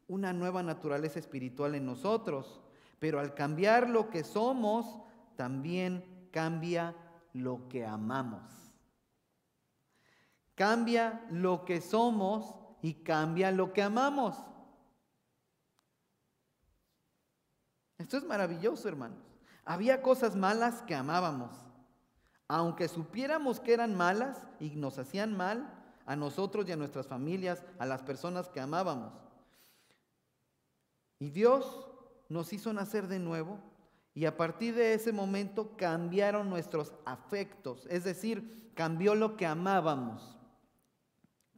una 0.07 0.33
nueva 0.33 0.63
naturaleza 0.63 1.19
espiritual 1.19 1.75
en 1.75 1.85
nosotros, 1.85 2.61
pero 2.97 3.19
al 3.19 3.35
cambiar 3.35 3.89
lo 3.89 4.09
que 4.09 4.23
somos, 4.23 4.99
también 5.35 6.29
cambia 6.31 6.95
lo 7.33 7.69
que 7.69 7.85
amamos. 7.85 8.68
Cambia 10.59 11.25
lo 11.31 11.63
que 11.63 11.79
somos 11.79 12.53
y 12.81 12.95
cambia 12.95 13.49
lo 13.51 13.71
que 13.71 13.81
amamos. 13.81 14.35
Esto 17.97 18.17
es 18.17 18.25
maravilloso, 18.25 18.87
hermanos. 18.89 19.23
Había 19.63 20.01
cosas 20.01 20.35
malas 20.35 20.81
que 20.81 20.95
amábamos 20.95 21.69
aunque 22.49 22.87
supiéramos 22.87 23.59
que 23.59 23.73
eran 23.73 23.95
malas 23.95 24.47
y 24.59 24.71
nos 24.71 24.97
hacían 24.97 25.37
mal 25.37 25.71
a 26.07 26.15
nosotros 26.15 26.67
y 26.67 26.71
a 26.71 26.75
nuestras 26.75 27.07
familias, 27.07 27.63
a 27.77 27.85
las 27.85 28.01
personas 28.01 28.49
que 28.49 28.59
amábamos. 28.59 29.13
Y 31.19 31.29
Dios 31.29 31.87
nos 32.27 32.51
hizo 32.51 32.73
nacer 32.73 33.07
de 33.07 33.19
nuevo 33.19 33.59
y 34.15 34.25
a 34.25 34.35
partir 34.35 34.73
de 34.73 34.95
ese 34.95 35.13
momento 35.13 35.77
cambiaron 35.77 36.49
nuestros 36.49 36.91
afectos, 37.05 37.85
es 37.87 38.03
decir, 38.03 38.71
cambió 38.73 39.13
lo 39.13 39.37
que 39.37 39.45
amábamos. 39.45 40.38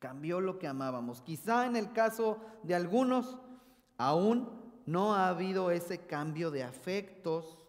Cambió 0.02 0.42
lo 0.42 0.58
que 0.58 0.68
amábamos. 0.68 1.22
Quizá 1.22 1.68
en 1.68 1.76
el 1.76 1.94
caso 1.94 2.40
de 2.64 2.74
algunos 2.74 3.38
aún 4.00 4.50
no 4.88 5.14
ha 5.14 5.28
habido 5.28 5.70
ese 5.70 6.00
cambio 6.08 6.50
de 6.50 6.64
afectos 6.64 7.64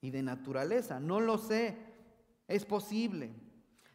y 0.00 0.10
de 0.10 0.24
naturaleza. 0.24 0.98
No 0.98 1.20
lo 1.20 1.38
sé, 1.38 1.78
es 2.48 2.64
posible. 2.64 3.32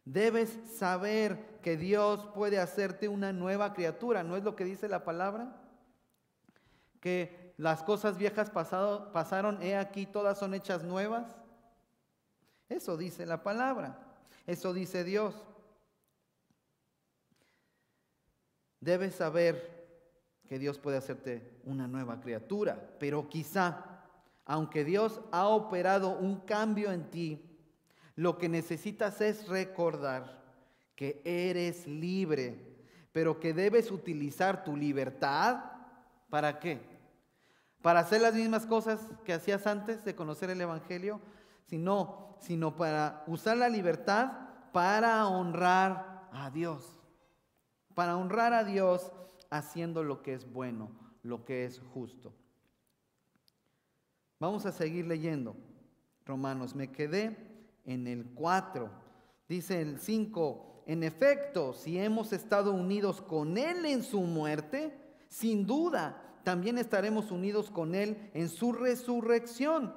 Debes 0.05 0.57
saber 0.77 1.59
que 1.61 1.75
Dios 1.75 2.25
puede 2.33 2.57
hacerte 2.57 3.09
una 3.09 3.33
nueva 3.33 3.73
criatura. 3.73 4.23
¿No 4.23 4.37
es 4.37 4.45
lo 4.45 4.55
que 4.55 4.63
dice 4.63 4.87
la 4.87 5.03
palabra? 5.03 5.53
Que 7.01 7.53
las 7.57 7.83
cosas 7.83 8.17
viejas 8.17 8.49
pasado, 8.49 9.11
pasaron, 9.11 9.61
he 9.61 9.75
aquí, 9.75 10.05
todas 10.05 10.37
son 10.37 10.53
hechas 10.53 10.85
nuevas. 10.85 11.35
Eso 12.69 12.95
dice 12.95 13.25
la 13.25 13.43
palabra. 13.43 13.99
Eso 14.47 14.73
dice 14.73 15.03
Dios. 15.03 15.35
Debes 18.83 19.15
saber 19.15 19.87
que 20.45 20.59
Dios 20.59 20.77
puede 20.77 20.97
hacerte 20.97 21.57
una 21.63 21.87
nueva 21.87 22.19
criatura, 22.19 22.95
pero 22.99 23.29
quizá, 23.29 24.01
aunque 24.43 24.83
Dios 24.83 25.21
ha 25.31 25.47
operado 25.47 26.09
un 26.09 26.41
cambio 26.41 26.91
en 26.91 27.09
ti, 27.09 27.41
lo 28.15 28.37
que 28.37 28.49
necesitas 28.49 29.21
es 29.21 29.47
recordar 29.47 30.43
que 30.97 31.21
eres 31.23 31.87
libre, 31.87 32.75
pero 33.13 33.39
que 33.39 33.53
debes 33.53 33.89
utilizar 33.89 34.65
tu 34.65 34.75
libertad. 34.75 35.63
Para 36.29 36.59
qué? 36.59 36.81
Para 37.81 38.01
hacer 38.01 38.19
las 38.21 38.35
mismas 38.35 38.65
cosas 38.65 38.99
que 39.23 39.31
hacías 39.31 39.65
antes 39.65 40.03
de 40.03 40.13
conocer 40.13 40.49
el 40.49 40.59
Evangelio, 40.59 41.21
sino, 41.67 42.35
sino 42.41 42.75
para 42.75 43.23
usar 43.27 43.55
la 43.55 43.69
libertad 43.69 44.31
para 44.73 45.25
honrar 45.27 46.27
a 46.33 46.49
Dios, 46.49 46.99
para 47.95 48.17
honrar 48.17 48.53
a 48.53 48.63
Dios 48.63 49.11
haciendo 49.49 50.03
lo 50.03 50.21
que 50.21 50.33
es 50.33 50.51
bueno, 50.51 50.91
lo 51.21 51.45
que 51.45 51.65
es 51.65 51.79
justo. 51.93 52.33
Vamos 54.39 54.65
a 54.65 54.71
seguir 54.71 55.07
leyendo. 55.07 55.55
Romanos, 56.25 56.75
me 56.75 56.91
quedé 56.91 57.37
en 57.85 58.07
el 58.07 58.25
4. 58.33 58.89
Dice 59.47 59.81
el 59.81 59.99
5, 59.99 60.83
en 60.85 61.03
efecto, 61.03 61.73
si 61.73 61.97
hemos 61.99 62.33
estado 62.33 62.73
unidos 62.73 63.21
con 63.21 63.57
Él 63.57 63.85
en 63.85 64.03
su 64.03 64.21
muerte, 64.21 64.97
sin 65.29 65.65
duda 65.65 66.19
también 66.43 66.77
estaremos 66.77 67.31
unidos 67.31 67.69
con 67.69 67.95
Él 67.95 68.29
en 68.33 68.49
su 68.49 68.73
resurrección. 68.73 69.93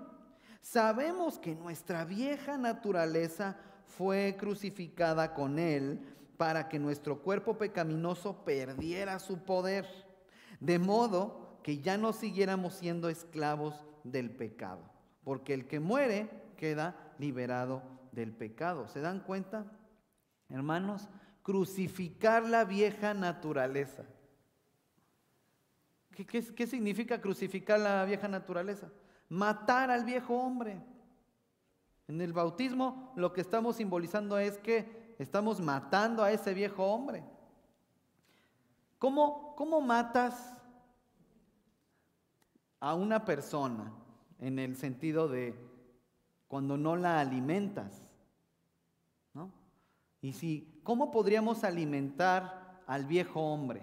Sabemos 0.61 1.39
que 1.39 1.55
nuestra 1.55 2.05
vieja 2.05 2.57
naturaleza 2.57 3.57
fue 3.87 4.37
crucificada 4.39 5.35
con 5.35 5.59
Él 5.59 6.01
para 6.37 6.68
que 6.68 6.79
nuestro 6.79 7.22
cuerpo 7.22 7.57
pecaminoso 7.57 8.44
perdiera 8.44 9.18
su 9.18 9.44
poder, 9.44 9.87
de 10.61 10.79
modo 10.79 11.59
que 11.62 11.79
ya 11.79 11.99
no 11.99 12.12
siguiéramos 12.12 12.75
siendo 12.75 13.09
esclavos 13.09 13.85
del 14.05 14.31
pecado, 14.31 14.83
porque 15.25 15.55
el 15.55 15.66
que 15.66 15.81
muere 15.81 16.29
queda 16.57 17.14
liberado 17.18 17.83
del 18.12 18.33
pecado. 18.33 18.88
¿Se 18.88 19.01
dan 19.01 19.20
cuenta? 19.20 19.66
Hermanos, 20.49 21.09
crucificar 21.42 22.44
la 22.44 22.64
vieja 22.64 23.14
naturaleza. 23.14 24.05
¿Qué, 26.11 26.66
significa 26.66 27.20
crucificar 27.20 27.79
la 27.79 28.05
vieja 28.05 28.27
naturaleza? 28.27 28.90
Matar 29.29 29.90
al 29.90 30.05
viejo 30.05 30.35
hombre. 30.35 30.81
En 32.09 32.20
el 32.20 32.33
bautismo 32.33 33.12
lo 33.16 33.33
que 33.33 33.42
estamos 33.42 33.77
simbolizando 33.77 34.38
es 34.38 34.57
que 34.59 35.06
estamos 35.18 35.61
matando 35.61 36.22
a 36.22 36.33
ese 36.33 36.55
viejo 36.55 36.85
hombre. 36.85 37.24
¿Cómo, 38.98 39.55
cómo 39.57 39.81
matas 39.81 40.57
a 42.81 42.94
una 42.94 43.24
persona 43.24 43.92
en 44.38 44.59
el 44.59 44.76
sentido 44.76 45.29
de 45.29 45.55
cuando 46.48 46.76
no 46.76 46.96
la 46.96 47.20
alimentas. 47.20 48.09
¿no? 49.35 49.50
Y 50.20 50.33
si, 50.33 50.81
¿cómo 50.83 51.11
podríamos 51.11 51.64
alimentar 51.64 52.83
al 52.87 53.07
viejo 53.07 53.40
hombre? 53.40 53.83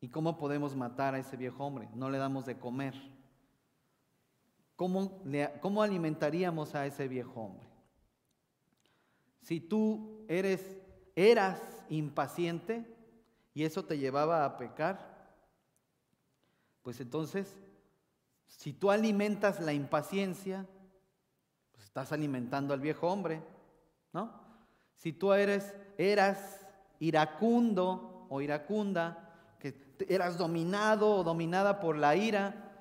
¿Y 0.00 0.08
cómo 0.08 0.36
podemos 0.36 0.74
matar 0.74 1.14
a 1.14 1.18
ese 1.18 1.36
viejo 1.36 1.64
hombre? 1.64 1.88
No 1.94 2.10
le 2.10 2.18
damos 2.18 2.44
de 2.44 2.58
comer. 2.58 2.94
¿Cómo, 4.74 5.22
cómo 5.60 5.82
alimentaríamos 5.82 6.74
a 6.74 6.86
ese 6.86 7.06
viejo 7.06 7.40
hombre? 7.40 7.68
Si 9.42 9.60
tú 9.60 10.24
eres, 10.28 10.78
eras 11.14 11.60
impaciente 11.90 12.86
y 13.52 13.64
eso 13.64 13.84
te 13.84 13.98
llevaba 13.98 14.44
a 14.44 14.56
pecar, 14.56 15.12
pues 16.82 17.00
entonces 17.00 17.58
Si 18.46 18.72
tú 18.74 18.90
alimentas 18.90 19.60
la 19.60 19.72
impaciencia, 19.72 20.66
pues 21.72 21.84
estás 21.84 22.12
alimentando 22.12 22.74
al 22.74 22.80
viejo 22.80 23.08
hombre, 23.08 23.42
¿no? 24.12 24.30
Si 24.94 25.12
tú 25.12 25.32
eres, 25.32 25.74
eras 25.96 26.60
iracundo 27.00 28.26
o 28.28 28.40
iracunda, 28.40 29.56
que 29.58 29.74
eras 30.08 30.36
dominado 30.36 31.16
o 31.16 31.24
dominada 31.24 31.80
por 31.80 31.96
la 31.96 32.14
ira, 32.14 32.72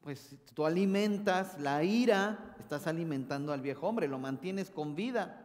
pues 0.00 0.36
tú 0.52 0.66
alimentas 0.66 1.58
la 1.58 1.82
ira, 1.82 2.54
estás 2.60 2.86
alimentando 2.86 3.52
al 3.52 3.62
viejo 3.62 3.88
hombre, 3.88 4.06
lo 4.06 4.18
mantienes 4.18 4.70
con 4.70 4.94
vida. 4.94 5.43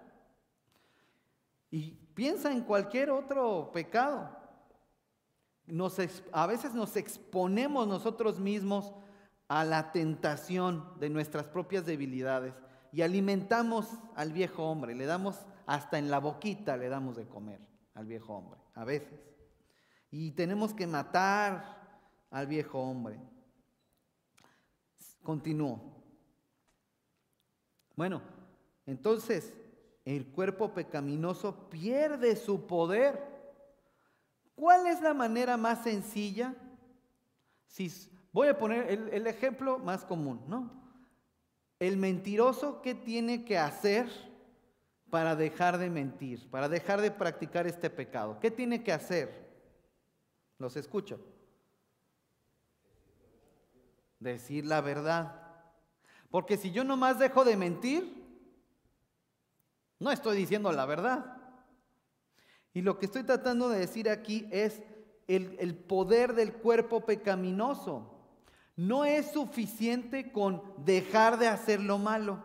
Y 1.72 1.92
piensa 2.14 2.52
en 2.52 2.62
cualquier 2.62 3.12
otro 3.12 3.72
pecado. 3.72 4.36
a 6.32 6.48
veces 6.48 6.74
nos 6.74 6.96
exponemos 6.96 7.88
nosotros 7.88 8.40
mismos 8.40 8.94
a 9.48 9.64
la 9.66 9.92
tentación 9.92 11.00
de 11.00 11.10
nuestras 11.10 11.46
propias 11.46 11.86
debilidades 11.86 12.54
y 12.92 13.02
alimentamos 13.02 13.88
al 14.16 14.32
viejo 14.32 14.64
hombre, 14.64 14.96
le 14.96 15.06
damos 15.06 15.46
hasta 15.66 16.00
en 16.00 16.10
la 16.10 16.20
boquita, 16.20 16.78
le 16.78 16.90
damos 16.90 17.16
de 17.16 17.28
comer 17.28 17.60
al 17.94 18.06
viejo 18.06 18.34
hombre, 18.34 18.60
a 18.74 18.84
veces. 18.84 19.20
Y 20.12 20.32
tenemos 20.32 20.74
que 20.74 20.88
matar 20.88 22.00
al 22.32 22.48
viejo 22.48 22.80
hombre. 22.80 23.20
Continúo. 25.22 25.80
Bueno, 27.96 28.22
entonces 28.86 29.54
el 30.06 30.28
cuerpo 30.28 30.74
pecaminoso 30.74 31.70
pierde 31.70 32.36
su 32.36 32.66
poder. 32.66 33.22
¿Cuál 34.56 34.88
es 34.88 35.02
la 35.02 35.14
manera 35.14 35.58
más 35.58 35.84
sencilla? 35.84 36.56
Si 37.68 37.92
voy 38.32 38.48
a 38.48 38.58
poner 38.58 38.90
el, 38.90 39.10
el 39.10 39.28
ejemplo 39.28 39.80
más 39.80 40.04
común, 40.04 40.42
¿no? 40.48 40.72
El 41.80 41.98
mentiroso, 41.98 42.82
¿qué 42.82 42.94
tiene 42.94 43.46
que 43.46 43.58
hacer 43.58 44.10
para 45.10 45.36
dejar 45.36 45.78
de 45.78 45.90
mentir, 45.90 46.50
para 46.50 46.68
dejar 46.68 47.02
de 47.02 47.12
practicar 47.12 47.68
este 47.68 47.90
pecado? 47.90 48.40
¿Qué 48.40 48.52
tiene 48.52 48.84
que 48.84 48.92
hacer? 48.92 49.50
Los 50.58 50.76
escucho. 50.76 51.20
Decir 54.20 54.66
la 54.66 54.82
verdad. 54.82 55.42
Porque 56.30 56.58
si 56.58 56.72
yo 56.72 56.84
nomás 56.84 57.18
dejo 57.18 57.46
de 57.46 57.56
mentir, 57.56 58.19
no 60.00 60.12
estoy 60.12 60.38
diciendo 60.38 60.72
la 60.72 60.86
verdad. 60.86 61.38
Y 62.74 62.82
lo 62.82 62.98
que 62.98 63.06
estoy 63.06 63.24
tratando 63.24 63.70
de 63.70 63.80
decir 63.80 64.10
aquí 64.10 64.48
es 64.52 64.82
el, 65.28 65.58
el 65.60 65.76
poder 65.76 66.34
del 66.34 66.54
cuerpo 66.54 67.06
pecaminoso. 67.06 68.16
No 68.76 69.04
es 69.06 69.32
suficiente 69.32 70.32
con 70.32 70.64
dejar 70.78 71.38
de 71.38 71.48
hacer 71.48 71.82
lo 71.82 71.98
malo. 71.98 72.44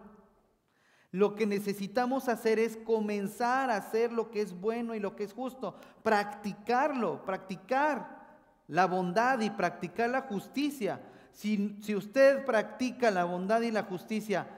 Lo 1.12 1.36
que 1.36 1.46
necesitamos 1.46 2.28
hacer 2.28 2.58
es 2.58 2.76
comenzar 2.76 3.70
a 3.70 3.76
hacer 3.76 4.12
lo 4.12 4.32
que 4.32 4.40
es 4.40 4.58
bueno 4.60 4.96
y 4.96 4.98
lo 4.98 5.14
que 5.14 5.22
es 5.22 5.32
justo, 5.32 5.76
practicarlo, 6.02 7.24
practicar 7.24 8.24
la 8.66 8.86
bondad 8.86 9.38
y 9.40 9.50
practicar 9.50 10.10
la 10.10 10.22
justicia. 10.22 11.00
Si, 11.30 11.78
si, 11.82 11.94
usted 11.94 12.44
practica 12.44 13.12
la 13.12 13.24
bondad 13.24 13.60
y 13.60 13.70
la 13.70 13.84
justicia, 13.84 14.48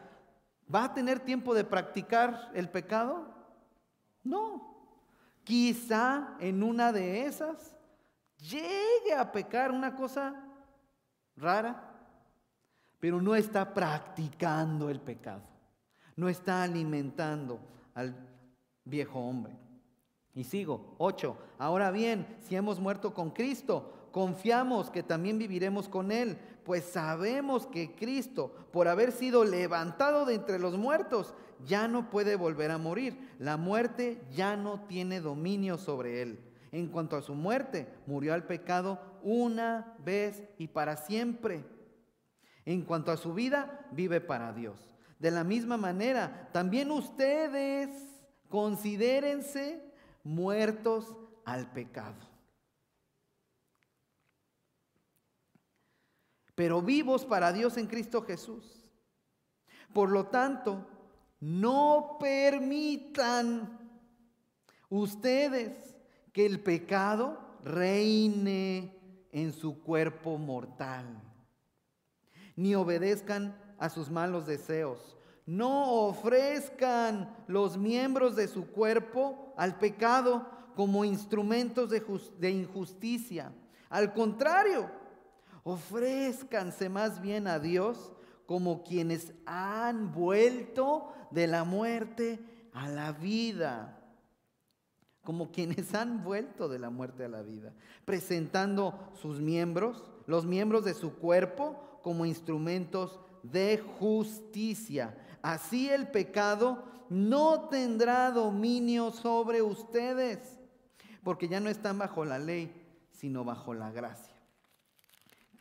¿va 0.73 0.85
a 0.85 0.95
tener 0.95 1.21
tiempo 1.21 1.55
de 1.55 1.65
practicar 1.65 2.51
el 2.55 2.69
pecado? 2.69 3.27
No. 4.23 4.75
Quizá 5.45 6.37
en 6.41 6.63
una 6.63 6.93
de 6.93 7.27
esas 7.27 7.77
llegue 8.39 9.15
a 9.17 9.31
pecar 9.31 9.71
una 9.71 9.95
cosa 9.95 10.35
rara, 11.37 11.83
pero 12.99 13.21
no 13.21 13.35
está 13.35 13.73
practicando 13.73 14.91
el 14.91 15.01
pecado, 15.01 15.43
no 16.17 16.29
está 16.29 16.63
alimentando 16.63 17.61
al 17.95 18.15
viejo 18.85 19.21
hombre. 19.21 19.53
Y 20.35 20.45
sigo, 20.45 20.95
ocho, 20.99 21.37
ahora 21.59 21.91
bien, 21.91 22.27
si 22.41 22.57
hemos 22.57 22.79
muerto 22.79 23.15
con 23.15 23.31
Cristo, 23.31 23.96
confiamos 24.17 24.89
que 24.89 25.03
también 25.03 25.37
viviremos 25.37 25.91
con 25.91 26.11
Él, 26.11 26.39
pues 26.65 26.85
sabemos 26.85 27.67
que 27.67 27.95
Cristo, 27.95 28.51
por 28.73 28.89
haber 28.89 29.13
sido 29.13 29.45
levantado 29.45 30.25
de 30.25 30.33
entre 30.33 30.59
los 30.59 30.79
muertos, 30.79 31.35
ya 31.67 31.87
no 31.87 32.09
puede 32.09 32.35
volver 32.37 32.71
a 32.71 32.79
morir. 32.79 33.35
La 33.39 33.59
muerte 33.59 34.23
ya 34.35 34.57
no 34.57 34.81
tiene 34.87 35.21
dominio 35.21 35.77
sobre 35.77 36.23
Él. 36.23 36.41
En 36.73 36.89
cuanto 36.89 37.19
a 37.19 37.21
su 37.21 37.35
muerte, 37.35 37.93
murió 38.07 38.33
al 38.33 38.47
pecado 38.47 38.99
una 39.23 39.95
vez 40.03 40.45
y 40.57 40.69
para 40.69 40.97
siempre. 40.97 41.63
En 42.65 42.87
cuanto 42.87 43.13
a 43.13 43.19
su 43.19 43.35
vida, 43.35 43.87
vive 43.93 44.23
para 44.23 44.55
Dios. 44.55 44.97
De 45.19 45.31
la 45.31 45.45
misma 45.45 45.77
manera, 45.77 46.49
también 46.55 46.91
ustedes 46.91 47.91
considérense 48.49 49.93
muertos 50.25 51.15
al 51.45 51.71
pecado. 51.71 52.26
Pero 56.57 56.83
vivos 56.83 57.25
para 57.25 57.53
Dios 57.53 57.77
en 57.77 57.87
Cristo 57.87 58.23
Jesús. 58.23 58.91
Por 59.93 60.11
lo 60.11 60.27
tanto, 60.27 60.85
no 61.39 62.17
permitan 62.19 63.79
ustedes 64.89 65.95
que 66.33 66.47
el 66.47 66.61
pecado 66.61 67.39
reine 67.63 68.99
en 69.33 69.53
su 69.53 69.83
cuerpo 69.83 70.39
mortal, 70.39 71.23
ni 72.57 72.75
obedezcan 72.75 73.57
a 73.79 73.89
sus 73.91 74.11
malos 74.11 74.47
deseos. 74.47 75.17
No 75.45 75.93
ofrezcan 76.07 77.37
los 77.47 77.77
miembros 77.77 78.35
de 78.35 78.49
su 78.49 78.67
cuerpo 78.67 79.53
al 79.57 79.79
pecado 79.79 80.47
como 80.75 81.05
instrumentos 81.05 81.91
de, 81.91 82.03
de 82.39 82.51
injusticia. 82.51 83.53
Al 83.89 84.13
contrario, 84.13 84.91
ofrézcanse 85.67 86.89
más 86.89 87.21
bien 87.21 87.49
a 87.49 87.59
Dios 87.59 88.13
como 88.47 88.85
quienes 88.85 89.33
han 89.47 90.13
vuelto 90.13 91.13
de 91.33 91.49
la 91.49 91.65
muerte 91.65 92.39
a 92.73 92.89
la 92.89 93.11
vida 93.11 93.97
como 95.27 95.51
quienes 95.51 95.93
han 95.93 96.23
vuelto 96.23 96.69
de 96.69 96.79
la 96.79 96.89
muerte 96.89 97.25
a 97.25 97.29
la 97.29 97.43
vida, 97.43 97.75
presentando 98.05 99.11
sus 99.21 99.41
miembros, 99.41 100.05
los 100.27 100.47
miembros 100.47 100.85
de 100.85 100.95
su 100.95 101.15
cuerpo, 101.17 101.99
como 102.01 102.25
instrumentos 102.25 103.19
de 103.43 103.83
justicia. 103.99 105.19
Así 105.43 105.89
el 105.89 106.07
pecado 106.07 106.85
no 107.11 107.69
tendrá 107.69 108.31
dominio 108.31 109.11
sobre 109.11 109.63
ustedes, 109.63 110.61
porque 111.25 111.49
ya 111.49 111.59
no 111.59 111.71
están 111.71 111.99
bajo 111.99 112.25
la 112.25 112.39
ley, 112.39 112.73
sino 113.11 113.45
bajo 113.45 113.75
la 113.75 113.91
gracia. 113.91 114.36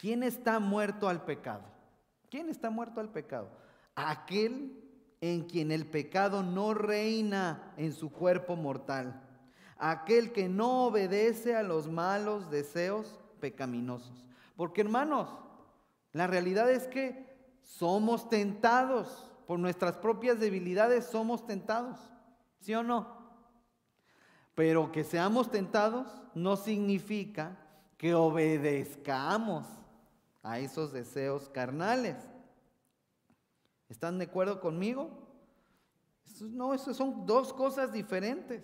¿Quién 0.05 0.21
está 0.21 0.59
muerto 0.59 1.09
al 1.09 1.25
pecado? 1.25 1.63
¿Quién 2.29 2.47
está 2.47 2.69
muerto 2.69 3.01
al 3.01 3.09
pecado? 3.09 3.49
Aquel 3.95 4.79
en 5.19 5.45
quien 5.45 5.71
el 5.71 5.87
pecado 5.87 6.43
no 6.43 6.75
reina 6.75 7.73
en 7.75 7.91
su 7.91 8.11
cuerpo 8.11 8.55
mortal 8.55 9.19
aquel 9.79 10.31
que 10.31 10.47
no 10.47 10.85
obedece 10.85 11.55
a 11.55 11.63
los 11.63 11.89
malos 11.89 12.51
deseos 12.51 13.19
pecaminosos. 13.39 14.27
Porque 14.55 14.81
hermanos, 14.81 15.27
la 16.11 16.27
realidad 16.27 16.69
es 16.69 16.85
que 16.85 17.25
somos 17.63 18.29
tentados, 18.29 19.31
por 19.47 19.57
nuestras 19.57 19.97
propias 19.97 20.39
debilidades 20.39 21.05
somos 21.05 21.47
tentados, 21.47 21.97
¿sí 22.59 22.75
o 22.75 22.83
no? 22.83 23.25
Pero 24.53 24.91
que 24.91 25.03
seamos 25.03 25.49
tentados 25.49 26.07
no 26.35 26.57
significa 26.57 27.57
que 27.97 28.13
obedezcamos 28.13 29.65
a 30.45 30.59
esos 30.59 30.93
deseos 30.93 31.49
carnales. 31.49 32.15
¿Están 33.89 34.19
de 34.19 34.25
acuerdo 34.25 34.61
conmigo? 34.61 35.09
No, 36.39 36.75
eso 36.75 36.93
son 36.93 37.25
dos 37.25 37.51
cosas 37.51 37.91
diferentes. 37.91 38.63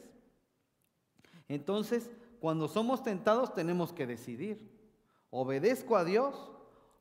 Entonces, 1.48 2.12
cuando 2.40 2.68
somos 2.68 3.04
tentados 3.04 3.56
tenemos 3.56 3.92
que 3.94 4.06
decidir, 4.06 4.80
¿obedezco 5.32 5.98
a 5.98 6.06
Dios 6.06 6.52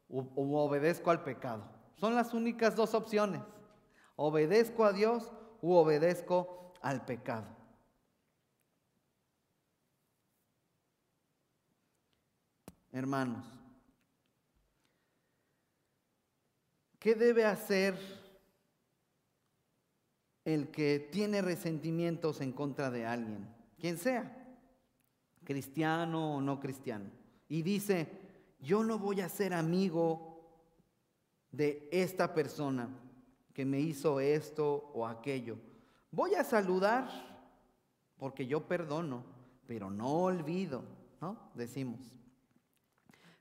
o, 0.09 0.25
obedezco 0.65 1.11
al 1.11 1.25
pecado? 1.25 1.63
Son 1.97 2.15
las 2.15 2.33
únicas 2.33 2.75
dos 2.75 2.95
opciones, 2.95 3.43
¿obedezco 4.17 4.87
a 4.87 4.95
Dios 4.95 5.31
u 5.61 5.75
obedezco 5.75 6.73
al 6.81 7.05
pecado? 7.05 7.47
Hermanos, 12.93 13.60
¿qué 17.01 17.15
debe 17.15 17.45
hacer 17.45 17.99
el 20.45 20.71
que 20.71 21.09
tiene 21.11 21.43
resentimientos 21.43 22.41
en 22.41 22.53
contra 22.53 22.91
de 22.91 23.07
alguien? 23.07 23.49
Quien 23.81 23.99
sea 23.99 24.37
cristiano 25.43 26.37
o 26.37 26.41
no 26.41 26.61
cristiano, 26.61 27.07
y 27.49 27.63
dice, 27.63 28.07
yo 28.61 28.85
no 28.85 28.99
voy 28.99 29.21
a 29.21 29.29
ser 29.29 29.53
amigo 29.53 30.39
de 31.51 31.89
esta 31.91 32.33
persona 32.35 32.89
que 33.53 33.65
me 33.65 33.81
hizo 33.81 34.21
esto 34.21 34.93
o 34.95 35.07
aquello. 35.07 35.57
Voy 36.13 36.35
a 36.35 36.45
saludar 36.45 37.09
porque 38.17 38.47
yo 38.47 38.69
perdono, 38.69 39.25
pero 39.67 39.91
no 39.91 40.23
olvido, 40.23 40.85
¿no? 41.21 41.51
Decimos. 41.55 42.01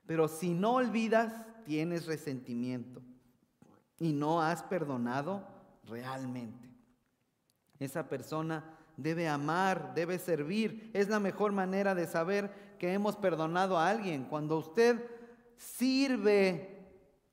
Pero 0.06 0.26
si 0.26 0.54
no 0.54 0.74
olvidas, 0.74 1.46
tienes 1.64 2.06
resentimiento 2.06 3.02
y 4.00 4.12
no 4.12 4.42
has 4.42 4.64
perdonado 4.64 5.44
realmente. 5.86 6.68
Esa 7.78 8.08
persona 8.08 8.64
debe 8.96 9.28
amar, 9.28 9.94
debe 9.94 10.18
servir. 10.18 10.90
Es 10.94 11.08
la 11.08 11.20
mejor 11.20 11.52
manera 11.52 11.94
de 11.94 12.06
saber 12.06 12.50
que 12.78 12.92
hemos 12.92 13.14
perdonado 13.16 13.78
a 13.78 13.88
alguien. 13.88 14.24
Cuando 14.24 14.58
usted 14.58 15.04
sirve 15.56 16.78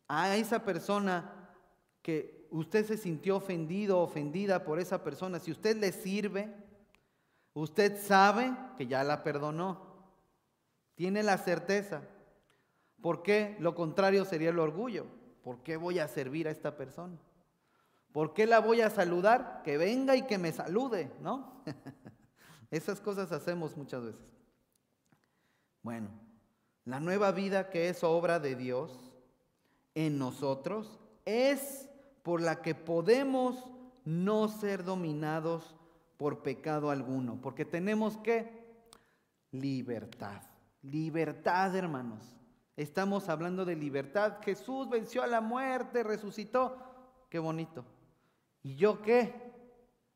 a 0.07 0.35
esa 0.35 0.63
persona 0.63 1.31
que 2.01 2.47
usted 2.51 2.85
se 2.85 2.97
sintió 2.97 3.37
ofendido, 3.37 3.99
ofendida 3.99 4.63
por 4.63 4.79
esa 4.79 5.03
persona, 5.03 5.39
si 5.39 5.51
usted 5.51 5.77
le 5.77 5.93
sirve, 5.93 6.53
usted 7.53 7.97
sabe 8.01 8.53
que 8.77 8.87
ya 8.87 9.03
la 9.03 9.23
perdonó. 9.23 9.87
Tiene 10.95 11.23
la 11.23 11.37
certeza. 11.37 12.01
¿Por 13.01 13.23
qué? 13.23 13.55
Lo 13.59 13.73
contrario 13.73 14.25
sería 14.25 14.49
el 14.49 14.59
orgullo. 14.59 15.16
¿Por 15.47 15.63
qué 15.63 15.77
voy 15.77 15.97
a 15.99 16.09
servir 16.09 16.49
a 16.49 16.51
esta 16.51 16.75
persona? 16.75 17.17
¿Por 18.11 18.33
qué 18.33 18.45
la 18.45 18.59
voy 18.59 18.81
a 18.81 18.89
saludar? 18.89 19.61
Que 19.63 19.77
venga 19.77 20.13
y 20.17 20.23
que 20.23 20.37
me 20.37 20.51
salude, 20.51 21.09
¿no? 21.21 21.63
Esas 22.69 22.99
cosas 22.99 23.31
hacemos 23.31 23.77
muchas 23.77 24.03
veces. 24.03 24.35
Bueno, 25.83 26.09
la 26.83 26.99
nueva 26.99 27.31
vida 27.31 27.69
que 27.69 27.87
es 27.87 28.03
obra 28.03 28.41
de 28.41 28.57
Dios 28.57 28.91
en 29.95 30.19
nosotros 30.19 30.99
es 31.23 31.87
por 32.23 32.41
la 32.41 32.61
que 32.61 32.75
podemos 32.75 33.69
no 34.03 34.49
ser 34.49 34.83
dominados 34.83 35.77
por 36.17 36.43
pecado 36.43 36.91
alguno, 36.91 37.39
porque 37.41 37.63
tenemos 37.63 38.17
que 38.17 38.51
libertad, 39.51 40.41
libertad 40.81 41.73
hermanos. 41.73 42.36
Estamos 42.77 43.27
hablando 43.27 43.65
de 43.65 43.75
libertad. 43.75 44.37
Jesús 44.41 44.89
venció 44.89 45.21
a 45.21 45.27
la 45.27 45.41
muerte, 45.41 46.03
resucitó. 46.03 46.77
Qué 47.29 47.39
bonito. 47.39 47.83
¿Y 48.63 48.75
yo 48.75 49.01
qué? 49.01 49.51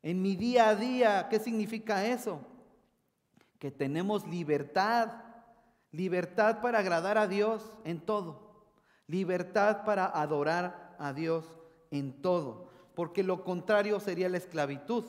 En 0.02 0.22
mi 0.22 0.34
día 0.34 0.70
a 0.70 0.74
día, 0.74 1.28
¿qué 1.28 1.38
significa 1.38 2.06
eso? 2.06 2.40
Que 3.58 3.70
tenemos 3.70 4.26
libertad, 4.26 5.12
libertad 5.90 6.62
para 6.62 6.78
agradar 6.78 7.18
a 7.18 7.26
Dios 7.26 7.70
en 7.84 8.00
todo 8.00 8.52
libertad 9.12 9.84
para 9.84 10.06
adorar 10.06 10.96
a 10.98 11.12
Dios 11.12 11.44
en 11.90 12.22
todo, 12.22 12.70
porque 12.94 13.22
lo 13.22 13.44
contrario 13.44 14.00
sería 14.00 14.30
la 14.30 14.38
esclavitud. 14.38 15.04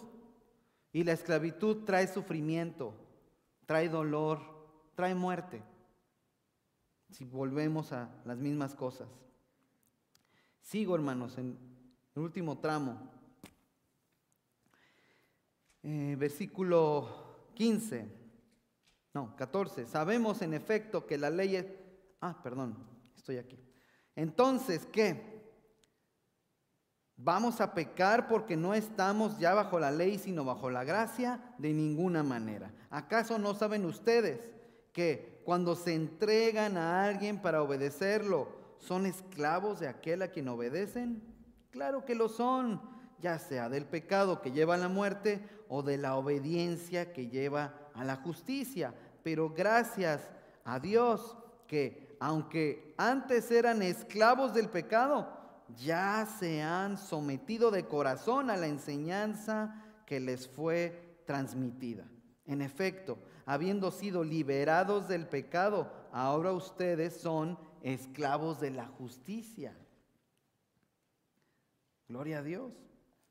Y 0.92 1.04
la 1.04 1.14
esclavitud 1.14 1.86
trae 1.86 2.06
sufrimiento, 2.08 2.94
trae 3.66 3.90
dolor, 3.90 4.42
trae 4.94 5.16
muerte. 5.16 5.64
Si 7.14 7.26
volvemos 7.26 7.92
a 7.94 8.10
las 8.26 8.40
mismas 8.40 8.74
cosas. 8.74 9.08
Sigo, 10.64 10.96
hermanos, 10.96 11.38
en 11.38 11.56
el 12.16 12.22
último 12.24 12.58
tramo. 12.58 12.98
Eh, 15.84 16.16
versículo 16.18 17.52
15, 17.54 18.08
no, 19.14 19.36
14. 19.36 19.86
Sabemos 19.86 20.42
en 20.42 20.56
efecto 20.56 21.06
que 21.06 21.20
la 21.20 21.30
ley 21.30 21.56
es... 21.58 21.68
Ah, 22.20 22.42
perdón, 22.42 22.76
estoy 23.16 23.38
aquí. 23.38 23.60
Entonces, 24.16 24.88
¿qué? 24.88 25.54
¿Vamos 27.16 27.62
a 27.62 27.76
pecar 27.76 28.28
porque 28.28 28.58
no 28.58 28.74
estamos 28.74 29.38
ya 29.38 29.54
bajo 29.54 29.80
la 29.80 29.92
ley, 29.92 30.18
sino 30.18 30.44
bajo 30.44 30.72
la 30.72 30.84
gracia? 30.84 31.54
De 31.60 31.74
ninguna 31.74 32.24
manera. 32.24 32.74
¿Acaso 32.90 33.38
no 33.38 33.54
saben 33.54 33.86
ustedes 33.86 34.52
que 34.92 35.33
cuando 35.44 35.76
se 35.76 35.94
entregan 35.94 36.78
a 36.78 37.06
alguien 37.06 37.42
para 37.42 37.62
obedecerlo, 37.62 38.48
son 38.80 39.06
esclavos 39.06 39.80
de 39.80 39.88
aquel 39.88 40.22
a 40.22 40.30
quien 40.30 40.48
obedecen? 40.48 41.22
Claro 41.72 42.06
que 42.06 42.16
lo 42.16 42.30
son, 42.30 42.82
ya 43.20 43.40
sea 43.40 43.70
del 43.70 43.86
pecado 43.86 44.42
que 44.42 44.52
lleva 44.52 44.76
a 44.76 44.78
la 44.78 44.90
muerte 44.90 45.42
o 45.70 45.82
de 45.82 45.98
la 45.98 46.16
obediencia 46.16 47.14
que 47.14 47.30
lleva 47.30 47.74
a 47.94 48.04
la 48.04 48.18
justicia. 48.18 48.94
Pero 49.24 49.50
gracias 49.50 50.30
a 50.66 50.80
Dios 50.80 51.38
que 51.68 52.16
aunque 52.20 52.94
antes 52.98 53.52
eran 53.52 53.82
esclavos 53.82 54.54
del 54.54 54.70
pecado, 54.70 55.28
ya 55.78 56.28
se 56.40 56.62
han 56.62 56.98
sometido 56.98 57.72
de 57.72 57.86
corazón 57.86 58.50
a 58.50 58.58
la 58.58 58.68
enseñanza 58.68 59.76
que 60.06 60.20
les 60.20 60.48
fue 60.48 61.22
transmitida. 61.26 62.06
En 62.46 62.62
efecto, 62.62 63.18
habiendo 63.46 63.92
sido 63.92 64.24
liberados 64.24 65.08
del 65.08 65.28
pecado, 65.28 65.92
ahora 66.12 66.52
ustedes 66.52 67.16
son 67.20 67.58
esclavos 67.82 68.60
de 68.60 68.72
la 68.72 68.88
justicia. 68.88 69.76
Gloria 72.08 72.40
a 72.40 72.44
Dios. 72.44 72.72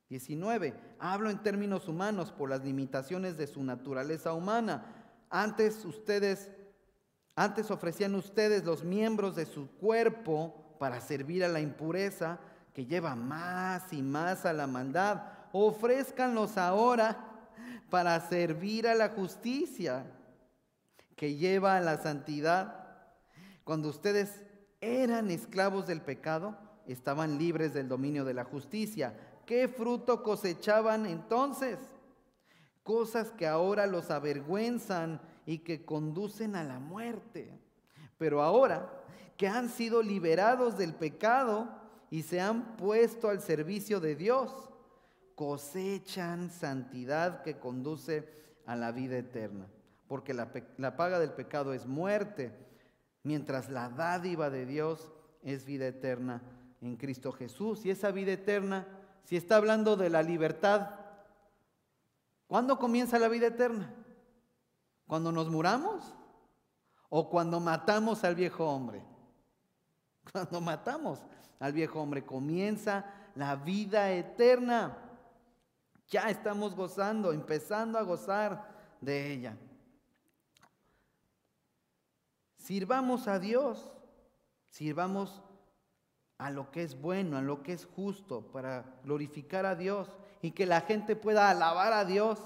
19. 0.08 0.74
Hablo 0.98 1.30
en 1.30 1.42
términos 1.42 1.88
humanos 1.88 2.32
por 2.32 2.50
las 2.50 2.62
limitaciones 2.62 3.38
de 3.38 3.46
su 3.46 3.64
naturaleza 3.64 4.34
humana. 4.34 4.84
Antes 5.30 5.84
ustedes 5.86 6.50
antes 7.34 7.70
ofrecían 7.70 8.14
ustedes 8.14 8.64
los 8.64 8.84
miembros 8.84 9.36
de 9.36 9.46
su 9.46 9.70
cuerpo 9.78 10.76
para 10.78 11.00
servir 11.00 11.44
a 11.44 11.48
la 11.48 11.60
impureza 11.60 12.38
que 12.74 12.84
lleva 12.84 13.14
más 13.14 13.92
y 13.92 14.02
más 14.02 14.44
a 14.44 14.52
la 14.52 14.66
maldad. 14.66 15.22
Ofrézcanlos 15.52 16.58
ahora 16.58 17.31
para 17.92 18.18
servir 18.26 18.88
a 18.88 18.94
la 18.94 19.10
justicia 19.10 20.06
que 21.14 21.34
lleva 21.34 21.76
a 21.76 21.80
la 21.82 21.98
santidad. 21.98 22.86
Cuando 23.64 23.90
ustedes 23.90 24.46
eran 24.80 25.30
esclavos 25.30 25.86
del 25.86 26.00
pecado, 26.00 26.56
estaban 26.86 27.36
libres 27.36 27.74
del 27.74 27.90
dominio 27.90 28.24
de 28.24 28.32
la 28.32 28.44
justicia. 28.44 29.14
¿Qué 29.44 29.68
fruto 29.68 30.22
cosechaban 30.22 31.04
entonces? 31.04 31.78
Cosas 32.82 33.30
que 33.32 33.46
ahora 33.46 33.86
los 33.86 34.10
avergüenzan 34.10 35.20
y 35.44 35.58
que 35.58 35.84
conducen 35.84 36.56
a 36.56 36.64
la 36.64 36.78
muerte. 36.78 37.60
Pero 38.16 38.40
ahora 38.40 38.90
que 39.36 39.48
han 39.48 39.68
sido 39.68 40.02
liberados 40.02 40.78
del 40.78 40.94
pecado 40.94 41.68
y 42.08 42.22
se 42.22 42.40
han 42.40 42.74
puesto 42.78 43.28
al 43.28 43.42
servicio 43.42 44.00
de 44.00 44.16
Dios, 44.16 44.71
cosechan 45.42 46.50
santidad 46.50 47.42
que 47.42 47.58
conduce 47.58 48.28
a 48.64 48.76
la 48.76 48.92
vida 48.92 49.18
eterna. 49.18 49.66
Porque 50.06 50.32
la, 50.34 50.52
la 50.76 50.96
paga 50.96 51.18
del 51.18 51.32
pecado 51.32 51.74
es 51.74 51.84
muerte, 51.84 52.52
mientras 53.24 53.68
la 53.68 53.88
dádiva 53.88 54.50
de 54.50 54.66
Dios 54.66 55.10
es 55.42 55.64
vida 55.64 55.88
eterna 55.88 56.42
en 56.80 56.96
Cristo 56.96 57.32
Jesús. 57.32 57.84
Y 57.84 57.90
esa 57.90 58.12
vida 58.12 58.30
eterna, 58.30 58.86
si 59.24 59.36
está 59.36 59.56
hablando 59.56 59.96
de 59.96 60.10
la 60.10 60.22
libertad, 60.22 60.90
¿cuándo 62.46 62.78
comienza 62.78 63.18
la 63.18 63.26
vida 63.26 63.48
eterna? 63.48 63.92
¿Cuando 65.08 65.32
nos 65.32 65.50
muramos? 65.50 66.14
¿O 67.08 67.28
cuando 67.28 67.58
matamos 67.58 68.22
al 68.22 68.36
viejo 68.36 68.64
hombre? 68.64 69.02
Cuando 70.32 70.60
matamos 70.60 71.18
al 71.58 71.72
viejo 71.72 72.00
hombre 72.00 72.24
comienza 72.24 73.04
la 73.34 73.56
vida 73.56 74.12
eterna. 74.12 75.01
Ya 76.08 76.30
estamos 76.30 76.74
gozando, 76.74 77.32
empezando 77.32 77.98
a 77.98 78.02
gozar 78.02 78.96
de 79.00 79.32
ella. 79.32 79.56
Sirvamos 82.56 83.26
a 83.28 83.38
Dios, 83.38 83.92
sirvamos 84.68 85.42
a 86.38 86.50
lo 86.50 86.70
que 86.70 86.82
es 86.82 87.00
bueno, 87.00 87.36
a 87.36 87.42
lo 87.42 87.62
que 87.62 87.72
es 87.72 87.86
justo, 87.86 88.52
para 88.52 88.84
glorificar 89.04 89.66
a 89.66 89.74
Dios 89.74 90.08
y 90.40 90.52
que 90.52 90.66
la 90.66 90.80
gente 90.82 91.16
pueda 91.16 91.50
alabar 91.50 91.92
a 91.92 92.04
Dios 92.04 92.38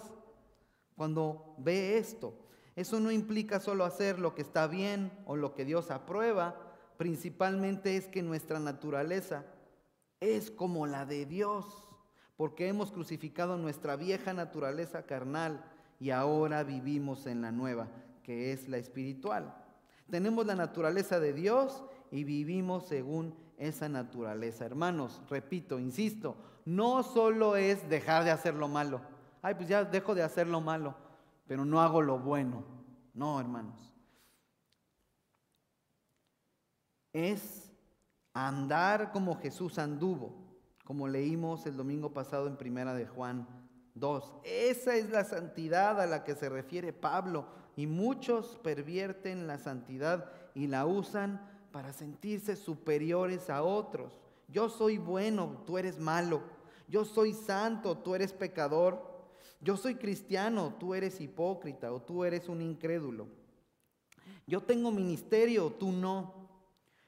cuando 0.97 1.55
ve 1.59 1.99
esto. 1.99 2.35
Eso 2.75 3.01
no 3.01 3.11
implica 3.11 3.59
solo 3.59 3.85
hacer 3.85 4.19
lo 4.19 4.35
que 4.35 4.43
está 4.43 4.67
bien 4.67 5.11
o 5.27 5.37
lo 5.37 5.55
que 5.55 5.65
Dios 5.65 5.91
aprueba, 5.91 6.57
principalmente 6.97 7.97
es 7.97 8.07
que 8.07 8.23
nuestra 8.23 8.59
naturaleza 8.59 9.45
es 10.21 10.51
como 10.51 10.87
la 10.87 11.07
de 11.07 11.27
Dios, 11.27 11.86
porque 12.37 12.69
hemos 12.69 12.93
crucificado 12.93 13.57
nuestra 13.57 13.97
vieja 13.97 14.33
naturaleza 14.33 15.05
carnal 15.05 15.65
y 15.99 16.11
ahora 16.11 16.65
vivimos 16.65 17.27
en 17.27 17.43
la 17.43 17.53
nueva, 17.53 17.89
que 18.23 18.53
es 18.53 18.69
la 18.69 18.77
espiritual. 18.77 19.55
Tenemos 20.11 20.47
la 20.47 20.55
naturaleza 20.55 21.19
de 21.19 21.33
Dios 21.33 21.85
y 22.11 22.25
vivimos 22.25 22.87
según 22.87 23.35
esa 23.59 23.89
naturaleza. 23.89 24.65
Hermanos, 24.65 25.23
repito, 25.29 25.79
insisto, 25.79 26.37
no 26.65 27.03
solo 27.03 27.57
es 27.57 27.89
dejar 27.89 28.25
de 28.25 28.31
hacer 28.31 28.55
lo 28.55 28.69
malo. 28.69 29.01
Ay, 29.43 29.55
pues 29.55 29.69
ya 29.69 29.85
dejo 29.85 30.15
de 30.15 30.23
hacer 30.23 30.47
lo 30.47 30.61
malo 30.61 31.07
pero 31.47 31.65
no 31.65 31.81
hago 31.81 32.03
lo 32.03 32.19
bueno. 32.19 32.65
No, 33.15 33.41
hermanos. 33.41 33.95
Es 37.13 37.73
andar 38.35 39.13
como 39.13 39.37
Jesús 39.37 39.79
anduvo, 39.79 40.46
como 40.87 41.09
leímos 41.09 41.67
el 41.67 41.77
domingo 41.77 42.15
pasado 42.15 42.47
en 42.47 42.57
Primera 42.57 42.95
de 42.95 43.07
Juan 43.07 43.47
2. 43.97 44.33
Esa 44.45 44.95
es 44.95 45.11
la 45.11 45.25
santidad 45.25 46.01
a 46.01 46.07
la 46.07 46.23
que 46.23 46.37
se 46.37 46.49
refiere 46.49 46.93
Pablo 46.93 47.47
y 47.75 47.89
muchos 47.89 48.59
pervierten 48.63 49.49
la 49.49 49.59
santidad 49.59 50.31
y 50.55 50.69
la 50.69 50.87
usan 50.87 51.45
para 51.73 51.93
sentirse 51.93 52.55
superiores 52.55 53.51
a 53.51 53.65
otros. 53.65 54.21
Yo 54.47 54.69
soy 54.69 54.97
bueno, 54.97 55.65
tú 55.67 55.77
eres 55.77 55.99
malo. 55.99 56.41
Yo 56.89 57.05
soy 57.05 57.33
santo, 57.33 57.99
tú 57.99 58.15
eres 58.15 58.33
pecador. 58.33 59.03
Yo 59.61 59.77
soy 59.77 59.97
cristiano, 59.97 60.77
tú 60.79 60.95
eres 60.95 61.21
hipócrita 61.21 61.93
o 61.93 62.01
tú 62.01 62.25
eres 62.25 62.49
un 62.49 62.63
incrédulo. 62.63 63.27
Yo 64.47 64.63
tengo 64.63 64.93
ministerio, 64.93 65.73
tú 65.73 65.91
no. 65.91 66.46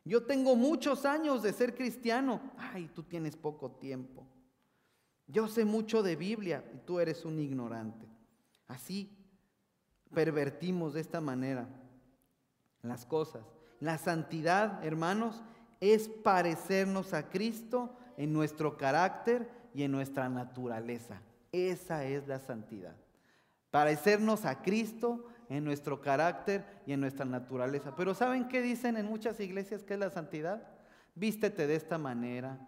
Yo 0.08 0.22
tengo 0.22 0.56
muchos 0.56 1.04
años 1.04 1.42
de 1.42 1.52
ser 1.52 1.74
cristiano. 1.74 2.40
Ay, 2.56 2.90
tú 2.94 3.02
tienes 3.02 3.36
poco 3.36 3.72
tiempo. 3.72 4.26
Yo 5.26 5.48
sé 5.48 5.66
mucho 5.66 6.02
de 6.02 6.16
Biblia 6.16 6.64
y 6.74 6.78
tú 6.78 6.98
eres 6.98 7.26
un 7.26 7.38
ignorante. 7.38 8.06
Así 8.66 9.14
pervertimos 10.14 10.94
de 10.94 11.02
esta 11.02 11.20
manera 11.20 11.68
las 12.80 13.04
cosas. 13.04 13.42
La 13.80 13.98
santidad, 13.98 14.82
hermanos, 14.82 15.42
es 15.78 16.08
parecernos 16.08 17.12
a 17.12 17.28
Cristo 17.28 17.94
en 18.16 18.32
nuestro 18.32 18.78
carácter 18.78 19.50
y 19.74 19.82
en 19.82 19.92
nuestra 19.92 20.30
naturaleza. 20.30 21.20
Esa 21.52 22.06
es 22.06 22.26
la 22.26 22.40
santidad. 22.40 22.96
Parecernos 23.70 24.46
a 24.46 24.62
Cristo 24.62 25.26
en 25.48 25.64
nuestro 25.64 26.00
carácter 26.00 26.64
y 26.86 26.92
en 26.92 27.00
nuestra 27.00 27.24
naturaleza. 27.24 27.94
Pero 27.96 28.14
¿saben 28.14 28.48
qué 28.48 28.60
dicen 28.60 28.96
en 28.96 29.06
muchas 29.06 29.40
iglesias 29.40 29.82
que 29.82 29.94
es 29.94 30.00
la 30.00 30.10
santidad? 30.10 30.62
Vístete 31.14 31.66
de 31.66 31.74
esta 31.74 31.98
manera, 31.98 32.58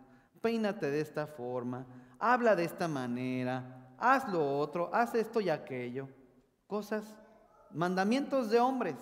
peínate 0.40 0.90
de 0.90 1.00
esta 1.00 1.26
forma, 1.26 1.86
habla 2.18 2.56
de 2.56 2.64
esta 2.64 2.88
manera, 2.88 3.94
haz 3.98 4.28
lo 4.28 4.58
otro, 4.58 4.90
haz 4.92 5.14
esto 5.14 5.40
y 5.40 5.50
aquello. 5.50 6.08
Cosas, 6.66 7.16
mandamientos 7.72 8.50
de 8.50 8.60
hombres. 8.60 8.96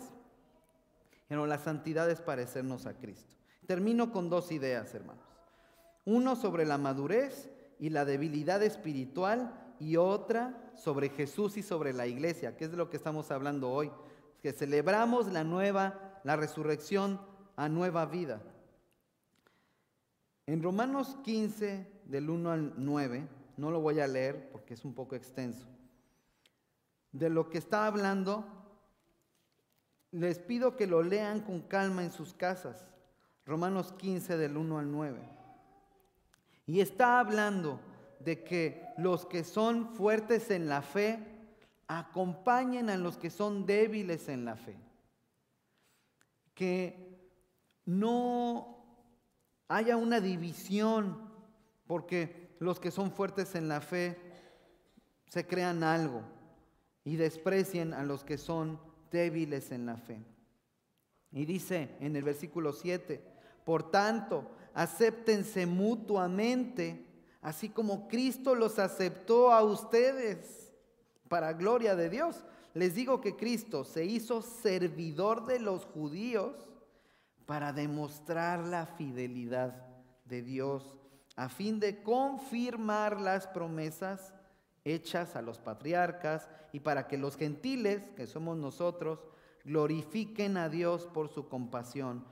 Pero 1.29 1.47
la 1.47 1.59
santidad 1.59 2.11
es 2.11 2.21
parecernos 2.21 2.87
a 2.87 2.95
Cristo. 2.95 3.37
Termino 3.67 4.13
con 4.13 4.31
dos 4.31 4.51
ideas, 4.51 4.95
hermanos. 4.95 5.25
Uno 6.05 6.37
sobre 6.37 6.65
la 6.65 6.79
madurez 6.79 7.51
y 7.79 7.91
la 7.91 8.05
debilidad 8.05 8.63
espiritual 8.63 9.53
y 9.79 9.97
otra 9.97 10.68
sobre 10.79 11.11
Jesús 11.11 11.57
y 11.57 11.63
sobre 11.63 11.93
la 11.93 12.07
iglesia, 12.07 12.57
que 12.57 12.65
es 12.65 12.71
de 12.71 12.77
lo 12.77 12.89
que 12.89 12.97
estamos 12.97 13.31
hablando 13.31 13.71
hoy, 13.71 13.91
que 14.43 14.53
celebramos 14.53 15.27
la 15.33 15.45
nueva, 15.45 16.21
la 16.25 16.37
resurrección 16.37 17.21
a 17.57 17.69
nueva 17.69 18.07
vida. 18.07 18.41
En 20.47 20.63
Romanos 20.63 21.17
15, 21.25 21.87
del 22.07 22.31
1 22.31 22.51
al 22.51 22.73
9, 22.77 23.29
no 23.57 23.71
lo 23.71 23.81
voy 23.81 24.01
a 24.01 24.07
leer 24.07 24.51
porque 24.51 24.75
es 24.75 24.85
un 24.85 24.95
poco 24.95 25.17
extenso, 25.17 25.67
de 27.13 27.29
lo 27.29 27.51
que 27.51 27.59
está 27.59 27.87
hablando, 27.87 28.47
les 30.13 30.39
pido 30.39 30.77
que 30.77 30.87
lo 30.87 31.03
lean 31.03 31.41
con 31.41 31.61
calma 31.63 32.03
en 32.03 32.13
sus 32.13 32.33
casas. 32.33 32.87
Romanos 33.45 33.93
15, 33.93 34.37
del 34.37 34.57
1 34.57 34.79
al 34.79 34.93
9. 34.93 35.19
Y 36.67 36.81
está 36.81 37.19
hablando 37.19 37.81
de 38.21 38.43
que 38.43 38.83
los 38.97 39.27
que 39.27 39.45
son 39.45 39.95
fuertes 39.95 40.51
en 40.51 40.69
la 40.69 40.83
fe 40.83 41.19
acompañen 41.87 42.91
a 42.91 42.97
los 42.97 43.17
que 43.17 43.31
son 43.31 43.65
débiles 43.67 44.29
en 44.29 44.45
la 44.45 44.57
fe. 44.57 44.77
Que 46.55 47.19
no 47.85 48.85
haya 49.69 49.97
una 49.97 50.21
división, 50.21 51.31
porque 51.87 52.57
los 52.59 52.81
que 52.81 52.91
son 52.91 53.11
fuertes 53.13 53.55
en 53.55 53.69
la 53.69 53.81
fe 53.81 54.19
se 55.29 55.47
crean 55.47 55.83
algo 55.83 56.23
y 57.05 57.17
desprecien 57.17 57.95
a 57.95 58.03
los 58.03 58.25
que 58.25 58.39
son 58.39 58.81
débiles 59.11 59.73
en 59.73 59.87
la 59.87 59.97
fe. 59.97 60.23
Y 61.33 61.45
dice 61.45 61.97
en 62.01 62.17
el 62.17 62.23
versículo 62.23 62.73
7, 62.73 63.23
por 63.65 63.91
tanto, 63.91 64.51
acéptense 64.75 65.67
mutuamente 65.67 67.08
así 67.41 67.69
como 67.69 68.09
Cristo 68.09 68.55
los 68.55 68.79
aceptó 68.79 69.53
a 69.53 69.63
ustedes 69.63 70.73
para 71.29 71.53
gloria 71.53 71.95
de 71.95 72.11
Dios. 72.11 72.45
Les 72.75 72.95
digo 72.95 73.21
que 73.21 73.37
Cristo 73.37 73.85
se 73.85 74.05
hizo 74.05 74.43
servidor 74.43 75.47
de 75.47 75.61
los 75.61 75.85
judíos 75.85 76.55
para 77.47 77.73
demostrar 77.73 78.61
la 78.61 78.87
fidelidad 78.87 79.87
de 80.25 80.43
Dios, 80.43 80.95
a 81.35 81.49
fin 81.49 81.81
de 81.81 82.03
confirmar 82.03 83.21
las 83.21 83.47
promesas 83.47 84.35
hechas 84.85 85.37
a 85.37 85.43
los 85.43 85.59
patriarcas 85.59 86.49
y 86.73 86.81
para 86.81 87.07
que 87.07 87.17
los 87.17 87.37
gentiles, 87.37 88.03
que 88.17 88.27
somos 88.27 88.57
nosotros, 88.57 89.21
glorifiquen 89.65 90.57
a 90.57 90.69
Dios 90.69 91.07
por 91.07 91.29
su 91.29 91.49
compasión. 91.49 92.25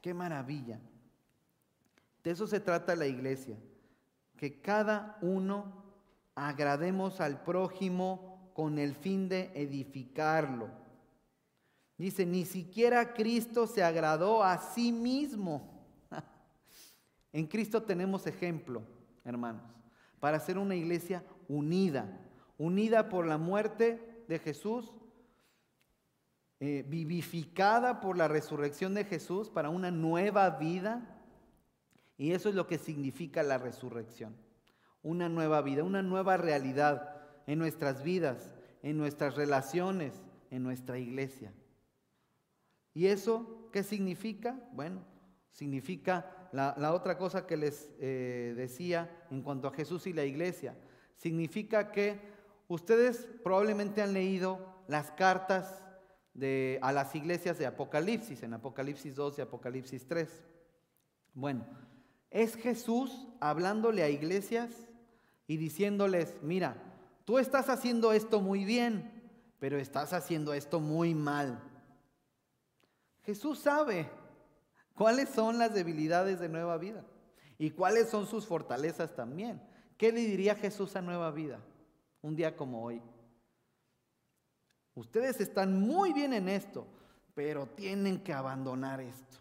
Qué 0.00 0.14
maravilla. 0.14 0.80
De 2.22 2.30
eso 2.30 2.46
se 2.46 2.60
trata 2.60 2.94
la 2.94 3.06
iglesia, 3.06 3.56
que 4.36 4.60
cada 4.60 5.18
uno 5.22 5.82
agrademos 6.34 7.20
al 7.20 7.42
prójimo 7.42 8.52
con 8.54 8.78
el 8.78 8.94
fin 8.94 9.28
de 9.28 9.50
edificarlo. 9.54 10.68
Dice, 11.98 12.24
ni 12.26 12.44
siquiera 12.44 13.12
Cristo 13.12 13.66
se 13.66 13.82
agradó 13.82 14.42
a 14.42 14.58
sí 14.58 14.92
mismo. 14.92 15.84
en 17.32 17.46
Cristo 17.46 17.82
tenemos 17.82 18.26
ejemplo, 18.26 18.82
hermanos, 19.24 19.62
para 20.20 20.38
ser 20.40 20.58
una 20.58 20.74
iglesia 20.74 21.24
unida, 21.48 22.06
unida 22.58 23.08
por 23.08 23.26
la 23.26 23.38
muerte 23.38 24.24
de 24.28 24.38
Jesús, 24.38 24.92
eh, 26.60 26.84
vivificada 26.86 28.00
por 28.00 28.16
la 28.16 28.28
resurrección 28.28 28.94
de 28.94 29.04
Jesús 29.04 29.50
para 29.50 29.68
una 29.68 29.90
nueva 29.90 30.48
vida 30.50 31.21
y 32.22 32.30
eso 32.30 32.48
es 32.48 32.54
lo 32.54 32.68
que 32.68 32.78
significa 32.78 33.42
la 33.42 33.58
resurrección. 33.58 34.36
Una 35.02 35.28
nueva 35.28 35.60
vida, 35.60 35.82
una 35.82 36.02
nueva 36.02 36.36
realidad 36.36 37.16
en 37.48 37.58
nuestras 37.58 38.04
vidas, 38.04 38.54
en 38.84 38.96
nuestras 38.96 39.34
relaciones, 39.34 40.14
en 40.52 40.62
nuestra 40.62 41.00
iglesia. 41.00 41.52
¿Y 42.94 43.06
eso 43.06 43.68
qué 43.72 43.82
significa? 43.82 44.56
Bueno, 44.72 45.04
significa 45.50 46.48
la, 46.52 46.92
otra 46.92 47.18
cosa 47.18 47.44
que 47.44 47.56
les 47.56 47.90
eh, 47.98 48.54
decía 48.56 49.26
en 49.32 49.42
cuanto 49.42 49.66
a 49.66 49.74
Jesús 49.74 50.06
y 50.06 50.12
la 50.12 50.24
iglesia. 50.24 50.76
Significa 51.16 51.90
que 51.90 52.20
ustedes 52.68 53.26
probablemente 53.42 54.00
han 54.00 54.12
leído 54.12 54.84
las 54.86 55.10
cartas 55.10 55.82
a 56.80 56.92
las 56.92 57.16
iglesias 57.16 57.58
de 57.58 57.66
Apocalipsis, 57.66 58.44
en 58.44 58.54
Apocalipsis 58.54 59.16
2 59.16 59.38
y 59.38 59.42
Apocalipsis 59.42 60.06
3. 60.06 60.44
Bueno, 61.34 61.66
es 62.32 62.56
Jesús 62.56 63.28
hablándole 63.40 64.02
a 64.02 64.08
iglesias 64.08 64.70
y 65.46 65.58
diciéndoles, 65.58 66.36
mira, 66.42 66.76
tú 67.24 67.38
estás 67.38 67.68
haciendo 67.68 68.12
esto 68.12 68.40
muy 68.40 68.64
bien, 68.64 69.10
pero 69.58 69.78
estás 69.78 70.12
haciendo 70.12 70.54
esto 70.54 70.80
muy 70.80 71.14
mal. 71.14 71.62
Jesús 73.22 73.60
sabe 73.60 74.08
cuáles 74.94 75.28
son 75.28 75.58
las 75.58 75.74
debilidades 75.74 76.40
de 76.40 76.48
nueva 76.48 76.78
vida 76.78 77.04
y 77.58 77.70
cuáles 77.70 78.08
son 78.08 78.26
sus 78.26 78.46
fortalezas 78.46 79.14
también. 79.14 79.62
¿Qué 79.96 80.10
le 80.10 80.20
diría 80.20 80.56
Jesús 80.56 80.96
a 80.96 81.02
nueva 81.02 81.30
vida 81.30 81.60
un 82.22 82.34
día 82.34 82.56
como 82.56 82.82
hoy? 82.82 83.00
Ustedes 84.94 85.40
están 85.40 85.80
muy 85.80 86.12
bien 86.12 86.32
en 86.32 86.48
esto, 86.48 86.86
pero 87.34 87.66
tienen 87.66 88.22
que 88.22 88.32
abandonar 88.32 89.00
esto. 89.00 89.38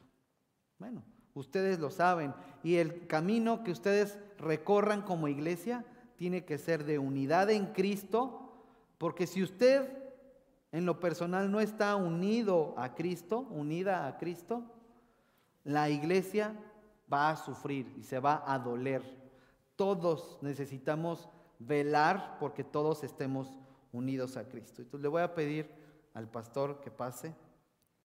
Bueno, 0.77 1.03
Ustedes 1.33 1.79
lo 1.79 1.91
saben. 1.91 2.33
Y 2.63 2.75
el 2.75 3.07
camino 3.07 3.63
que 3.63 3.71
ustedes 3.71 4.19
recorran 4.37 5.01
como 5.01 5.27
iglesia 5.27 5.85
tiene 6.17 6.45
que 6.45 6.57
ser 6.57 6.83
de 6.85 6.99
unidad 6.99 7.49
en 7.49 7.67
Cristo, 7.67 8.53
porque 8.97 9.25
si 9.27 9.41
usted 9.41 10.01
en 10.71 10.85
lo 10.85 10.99
personal 10.99 11.51
no 11.51 11.59
está 11.59 11.95
unido 11.95 12.73
a 12.77 12.93
Cristo, 12.95 13.47
unida 13.49 14.07
a 14.07 14.17
Cristo, 14.17 14.63
la 15.63 15.89
iglesia 15.89 16.55
va 17.11 17.29
a 17.29 17.35
sufrir 17.35 17.93
y 17.97 18.03
se 18.03 18.19
va 18.19 18.43
a 18.45 18.57
doler. 18.59 19.03
Todos 19.75 20.37
necesitamos 20.41 21.27
velar 21.59 22.37
porque 22.39 22.63
todos 22.63 23.03
estemos 23.03 23.57
unidos 23.91 24.37
a 24.37 24.47
Cristo. 24.47 24.81
Entonces 24.81 25.01
le 25.01 25.09
voy 25.09 25.21
a 25.21 25.35
pedir 25.35 25.69
al 26.13 26.29
pastor 26.29 26.79
que 26.81 26.91
pase. 26.91 27.35